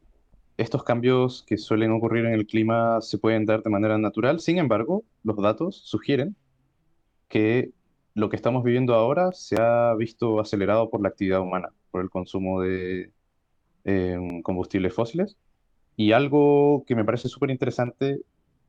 estos 0.57 0.83
cambios 0.83 1.45
que 1.47 1.57
suelen 1.57 1.93
ocurrir 1.93 2.27
en 2.27 2.35
el 2.35 2.47
clima 2.47 3.01
se 3.01 3.19
pueden 3.19 3.47
dar 3.47 3.63
de 3.63 3.71
manera 3.71 3.97
natural. 3.99 4.41
Sin 4.41 4.59
embargo, 4.59 5.05
los 5.23 5.37
datos 5.37 5.77
sugieren 5.77 6.37
que 7.29 7.71
lo 8.15 8.29
que 8.29 8.37
estamos 8.37 8.65
viviendo 8.65 8.95
ahora 8.95 9.33
se 9.33 9.61
ha 9.61 9.95
visto 9.95 10.41
acelerado 10.41 10.91
por 10.91 11.01
la 11.01 11.09
actividad 11.09 11.41
humana, 11.41 11.71
por 11.91 12.03
el 12.03 12.11
consumo 12.11 12.61
de 12.61 13.11
em, 13.85 14.43
combustibles 14.43 14.93
fósiles. 14.93 15.37
Y 15.97 16.13
algo 16.13 16.85
que 16.87 16.97
me 16.97 17.05
parece 17.05 17.29
súper 17.29 17.51
interesante 17.51 18.21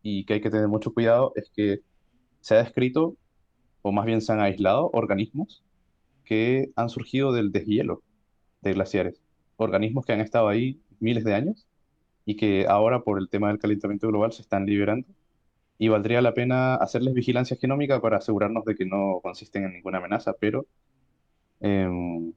y 0.03 0.25
que 0.25 0.35
hay 0.35 0.41
que 0.41 0.49
tener 0.49 0.67
mucho 0.67 0.93
cuidado 0.93 1.33
es 1.35 1.51
que 1.55 1.81
se 2.41 2.55
ha 2.55 2.63
descrito, 2.63 3.17
o 3.81 3.91
más 3.91 4.05
bien 4.05 4.21
se 4.21 4.31
han 4.33 4.39
aislado, 4.39 4.89
organismos 4.93 5.63
que 6.25 6.71
han 6.75 6.89
surgido 6.89 7.33
del 7.33 7.51
deshielo 7.51 8.03
de 8.61 8.73
glaciares. 8.73 9.21
Organismos 9.57 10.05
que 10.05 10.13
han 10.13 10.21
estado 10.21 10.47
ahí 10.47 10.81
miles 10.99 11.23
de 11.23 11.33
años 11.35 11.67
y 12.25 12.35
que 12.35 12.67
ahora 12.67 13.01
por 13.03 13.19
el 13.19 13.29
tema 13.29 13.49
del 13.49 13.59
calentamiento 13.59 14.07
global 14.07 14.31
se 14.31 14.41
están 14.41 14.65
liberando 14.65 15.07
y 15.77 15.87
valdría 15.89 16.21
la 16.21 16.33
pena 16.33 16.75
hacerles 16.75 17.13
vigilancia 17.15 17.57
genómica 17.59 17.99
para 18.01 18.17
asegurarnos 18.17 18.65
de 18.65 18.75
que 18.75 18.85
no 18.85 19.19
consisten 19.23 19.65
en 19.65 19.73
ninguna 19.73 19.97
amenaza, 19.97 20.33
pero 20.39 20.67
em, 21.59 22.33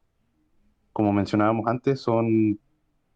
como 0.92 1.12
mencionábamos 1.12 1.66
antes, 1.66 2.00
son 2.00 2.59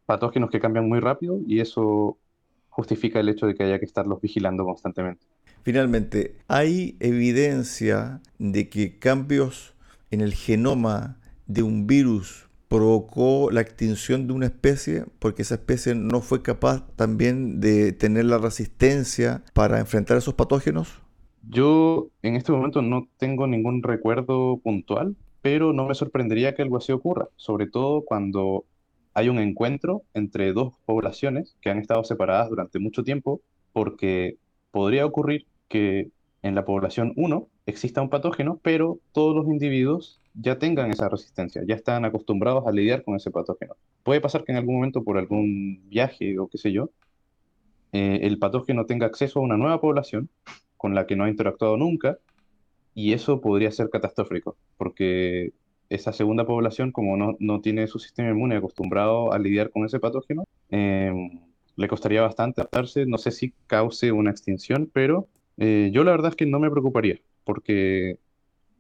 patógenos 0.06 0.50
que 0.50 0.60
cambian 0.60 0.88
muy 0.88 1.00
rápido 1.00 1.38
y 1.46 1.60
eso 1.60 2.18
justifica 2.78 3.18
el 3.18 3.28
hecho 3.28 3.48
de 3.48 3.56
que 3.56 3.64
haya 3.64 3.80
que 3.80 3.86
estarlos 3.86 4.20
vigilando 4.20 4.64
constantemente. 4.64 5.26
Finalmente, 5.62 6.36
¿hay 6.46 6.96
evidencia 7.00 8.20
de 8.38 8.68
que 8.68 9.00
cambios 9.00 9.74
en 10.12 10.20
el 10.20 10.32
genoma 10.32 11.18
de 11.48 11.64
un 11.64 11.88
virus 11.88 12.48
provocó 12.68 13.50
la 13.50 13.62
extinción 13.62 14.28
de 14.28 14.32
una 14.32 14.46
especie 14.46 15.06
porque 15.18 15.42
esa 15.42 15.56
especie 15.56 15.96
no 15.96 16.20
fue 16.20 16.40
capaz 16.42 16.86
también 16.94 17.58
de 17.58 17.90
tener 17.90 18.26
la 18.26 18.38
resistencia 18.38 19.42
para 19.54 19.80
enfrentar 19.80 20.16
esos 20.16 20.34
patógenos? 20.34 21.02
Yo 21.50 22.10
en 22.22 22.36
este 22.36 22.52
momento 22.52 22.80
no 22.80 23.08
tengo 23.16 23.48
ningún 23.48 23.82
recuerdo 23.82 24.60
puntual, 24.62 25.16
pero 25.42 25.72
no 25.72 25.88
me 25.88 25.96
sorprendería 25.96 26.54
que 26.54 26.62
algo 26.62 26.76
así 26.76 26.92
ocurra, 26.92 27.26
sobre 27.34 27.66
todo 27.66 28.04
cuando 28.04 28.66
hay 29.14 29.28
un 29.28 29.38
encuentro 29.38 30.02
entre 30.14 30.52
dos 30.52 30.74
poblaciones 30.84 31.56
que 31.60 31.70
han 31.70 31.78
estado 31.78 32.04
separadas 32.04 32.48
durante 32.48 32.78
mucho 32.78 33.04
tiempo, 33.04 33.40
porque 33.72 34.36
podría 34.70 35.06
ocurrir 35.06 35.46
que 35.68 36.10
en 36.42 36.54
la 36.54 36.64
población 36.64 37.12
1 37.16 37.48
exista 37.66 38.02
un 38.02 38.10
patógeno, 38.10 38.60
pero 38.62 38.98
todos 39.12 39.34
los 39.34 39.46
individuos 39.46 40.20
ya 40.34 40.58
tengan 40.58 40.90
esa 40.90 41.08
resistencia, 41.08 41.62
ya 41.66 41.74
están 41.74 42.04
acostumbrados 42.04 42.66
a 42.66 42.72
lidiar 42.72 43.02
con 43.02 43.16
ese 43.16 43.30
patógeno. 43.30 43.74
Puede 44.02 44.20
pasar 44.20 44.44
que 44.44 44.52
en 44.52 44.58
algún 44.58 44.76
momento 44.76 45.02
por 45.02 45.18
algún 45.18 45.82
viaje 45.88 46.38
o 46.38 46.48
qué 46.48 46.58
sé 46.58 46.72
yo, 46.72 46.90
eh, 47.92 48.20
el 48.22 48.38
patógeno 48.38 48.86
tenga 48.86 49.06
acceso 49.06 49.40
a 49.40 49.42
una 49.42 49.56
nueva 49.56 49.80
población 49.80 50.28
con 50.76 50.94
la 50.94 51.06
que 51.06 51.16
no 51.16 51.24
ha 51.24 51.30
interactuado 51.30 51.76
nunca 51.76 52.18
y 52.94 53.12
eso 53.12 53.40
podría 53.40 53.70
ser 53.70 53.90
catastrófico, 53.90 54.56
porque 54.76 55.52
esa 55.90 56.12
segunda 56.12 56.46
población, 56.46 56.92
como 56.92 57.16
no, 57.16 57.36
no 57.40 57.60
tiene 57.60 57.86
su 57.86 57.98
sistema 57.98 58.30
inmune 58.30 58.56
acostumbrado 58.56 59.32
a 59.32 59.38
lidiar 59.38 59.70
con 59.70 59.84
ese 59.84 60.00
patógeno, 60.00 60.44
em, 60.70 61.40
le 61.76 61.88
costaría 61.88 62.22
bastante 62.22 62.60
adaptarse. 62.60 63.06
No 63.06 63.18
sé 63.18 63.30
si 63.30 63.52
cause 63.66 64.12
una 64.12 64.30
extinción, 64.30 64.90
pero 64.92 65.28
eh, 65.56 65.90
yo 65.92 66.04
la 66.04 66.12
verdad 66.12 66.30
es 66.30 66.36
que 66.36 66.46
no 66.46 66.60
me 66.60 66.70
preocuparía, 66.70 67.20
porque 67.44 68.18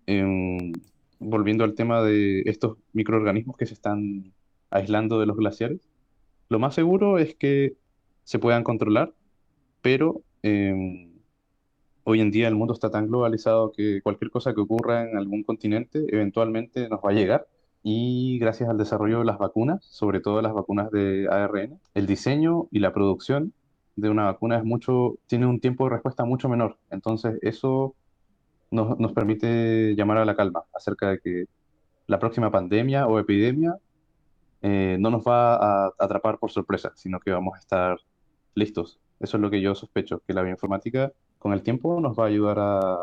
em, 0.06 0.72
volviendo 1.18 1.64
al 1.64 1.74
tema 1.74 2.02
de 2.02 2.42
estos 2.46 2.78
microorganismos 2.92 3.56
que 3.56 3.66
se 3.66 3.74
están 3.74 4.32
aislando 4.70 5.18
de 5.20 5.26
los 5.26 5.36
glaciares, 5.36 5.80
lo 6.48 6.58
más 6.58 6.74
seguro 6.74 7.18
es 7.18 7.34
que 7.34 7.74
se 8.24 8.38
puedan 8.38 8.64
controlar, 8.64 9.12
pero 9.82 10.22
em, 10.42 11.07
hoy 12.08 12.22
en 12.22 12.30
día 12.30 12.48
el 12.48 12.54
mundo 12.54 12.72
está 12.72 12.90
tan 12.90 13.06
globalizado 13.06 13.70
que 13.70 14.00
cualquier 14.00 14.30
cosa 14.30 14.54
que 14.54 14.62
ocurra 14.62 15.02
en 15.02 15.18
algún 15.18 15.42
continente 15.42 16.06
eventualmente 16.08 16.88
nos 16.88 17.00
va 17.00 17.10
a 17.10 17.12
llegar. 17.12 17.46
Y 17.82 18.38
gracias 18.38 18.70
al 18.70 18.78
desarrollo 18.78 19.18
de 19.18 19.26
las 19.26 19.38
vacunas, 19.38 19.84
sobre 19.84 20.20
todo 20.20 20.40
las 20.40 20.54
vacunas 20.54 20.90
de 20.90 21.28
ARN, 21.30 21.78
el 21.94 22.06
diseño 22.06 22.66
y 22.70 22.78
la 22.78 22.94
producción 22.94 23.52
de 23.96 24.08
una 24.08 24.24
vacuna 24.24 24.62
tiene 25.26 25.46
un 25.46 25.60
tiempo 25.60 25.84
de 25.84 25.90
respuesta 25.90 26.24
mucho 26.24 26.48
menor. 26.48 26.78
Entonces, 26.90 27.38
eso 27.42 27.94
nos, 28.70 28.98
nos 28.98 29.12
permite 29.12 29.94
llamar 29.94 30.16
a 30.18 30.24
la 30.24 30.34
calma 30.34 30.64
acerca 30.72 31.10
de 31.10 31.20
que 31.20 31.44
la 32.06 32.18
próxima 32.18 32.50
pandemia 32.50 33.06
o 33.06 33.18
epidemia 33.18 33.76
eh, 34.62 34.96
no 34.98 35.10
nos 35.10 35.22
va 35.24 35.56
a 35.56 35.92
atrapar 35.98 36.38
por 36.38 36.50
sorpresa, 36.50 36.92
sino 36.96 37.20
que 37.20 37.32
vamos 37.32 37.54
a 37.56 37.58
estar 37.58 37.98
listos. 38.54 38.98
Eso 39.20 39.36
es 39.36 39.42
lo 39.42 39.50
que 39.50 39.60
yo 39.60 39.74
sospecho, 39.74 40.22
que 40.26 40.32
la 40.32 40.42
bioinformática 40.42 41.12
con 41.38 41.52
el 41.52 41.62
tiempo 41.62 42.00
nos 42.00 42.18
va 42.18 42.24
a 42.24 42.26
ayudar 42.28 42.58
a 42.58 42.96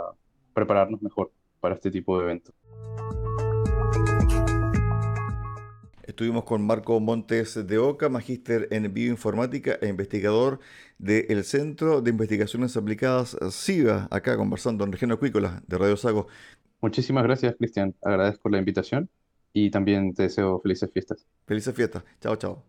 prepararnos 0.54 1.02
mejor 1.02 1.32
para 1.60 1.76
este 1.76 1.92
tipo 1.92 2.18
de 2.18 2.26
eventos. 2.26 2.54
Estuvimos 6.04 6.46
con 6.46 6.66
Marco 6.66 7.00
Montes 7.00 7.68
de 7.68 7.78
Oca, 7.78 8.08
magíster 8.08 8.70
en 8.72 8.94
bioinformática 8.94 9.78
e 9.82 9.88
investigador 9.88 10.60
del 10.98 11.44
Centro 11.44 12.02
de 12.02 12.12
Investigaciones 12.12 12.78
Aplicadas 12.78 13.36
SIVA, 13.50 14.08
acá 14.12 14.38
conversando 14.38 14.86
en 14.86 14.92
Región 14.94 15.12
Acuícola 15.12 15.62
de 15.68 15.78
Radio 15.78 15.98
Sago. 15.98 16.28
Muchísimas 16.80 17.24
gracias, 17.24 17.56
Cristian. 17.58 17.96
Agradezco 18.02 18.48
la 18.48 18.60
invitación 18.60 19.10
y 19.52 19.72
también 19.72 20.14
te 20.14 20.24
deseo 20.24 20.62
felices 20.62 20.90
fiestas. 20.94 21.26
Felices 21.48 21.76
fiestas. 21.76 22.04
Chao, 22.22 22.36
chao. 22.36 22.64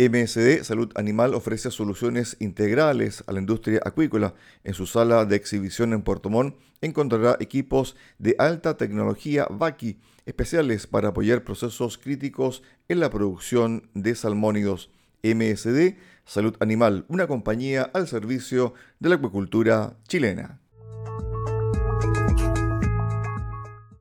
MSD 0.00 0.64
Salud 0.64 0.90
Animal 0.94 1.34
ofrece 1.34 1.70
soluciones 1.70 2.38
integrales 2.40 3.22
a 3.26 3.32
la 3.32 3.40
industria 3.40 3.82
acuícola. 3.84 4.34
En 4.64 4.72
su 4.72 4.86
sala 4.86 5.26
de 5.26 5.36
exhibición 5.36 5.92
en 5.92 6.00
Puerto 6.00 6.30
Montt 6.30 6.56
encontrará 6.80 7.36
equipos 7.38 7.96
de 8.18 8.34
alta 8.38 8.78
tecnología 8.78 9.46
VACI 9.50 10.00
especiales 10.24 10.86
para 10.86 11.08
apoyar 11.08 11.44
procesos 11.44 11.98
críticos 11.98 12.62
en 12.88 12.98
la 12.98 13.10
producción 13.10 13.90
de 13.92 14.14
salmónidos. 14.14 14.90
MSD 15.22 15.98
Salud 16.24 16.56
Animal, 16.60 17.04
una 17.08 17.26
compañía 17.26 17.82
al 17.92 18.08
servicio 18.08 18.72
de 19.00 19.10
la 19.10 19.16
acuicultura 19.16 19.98
chilena. 20.08 20.59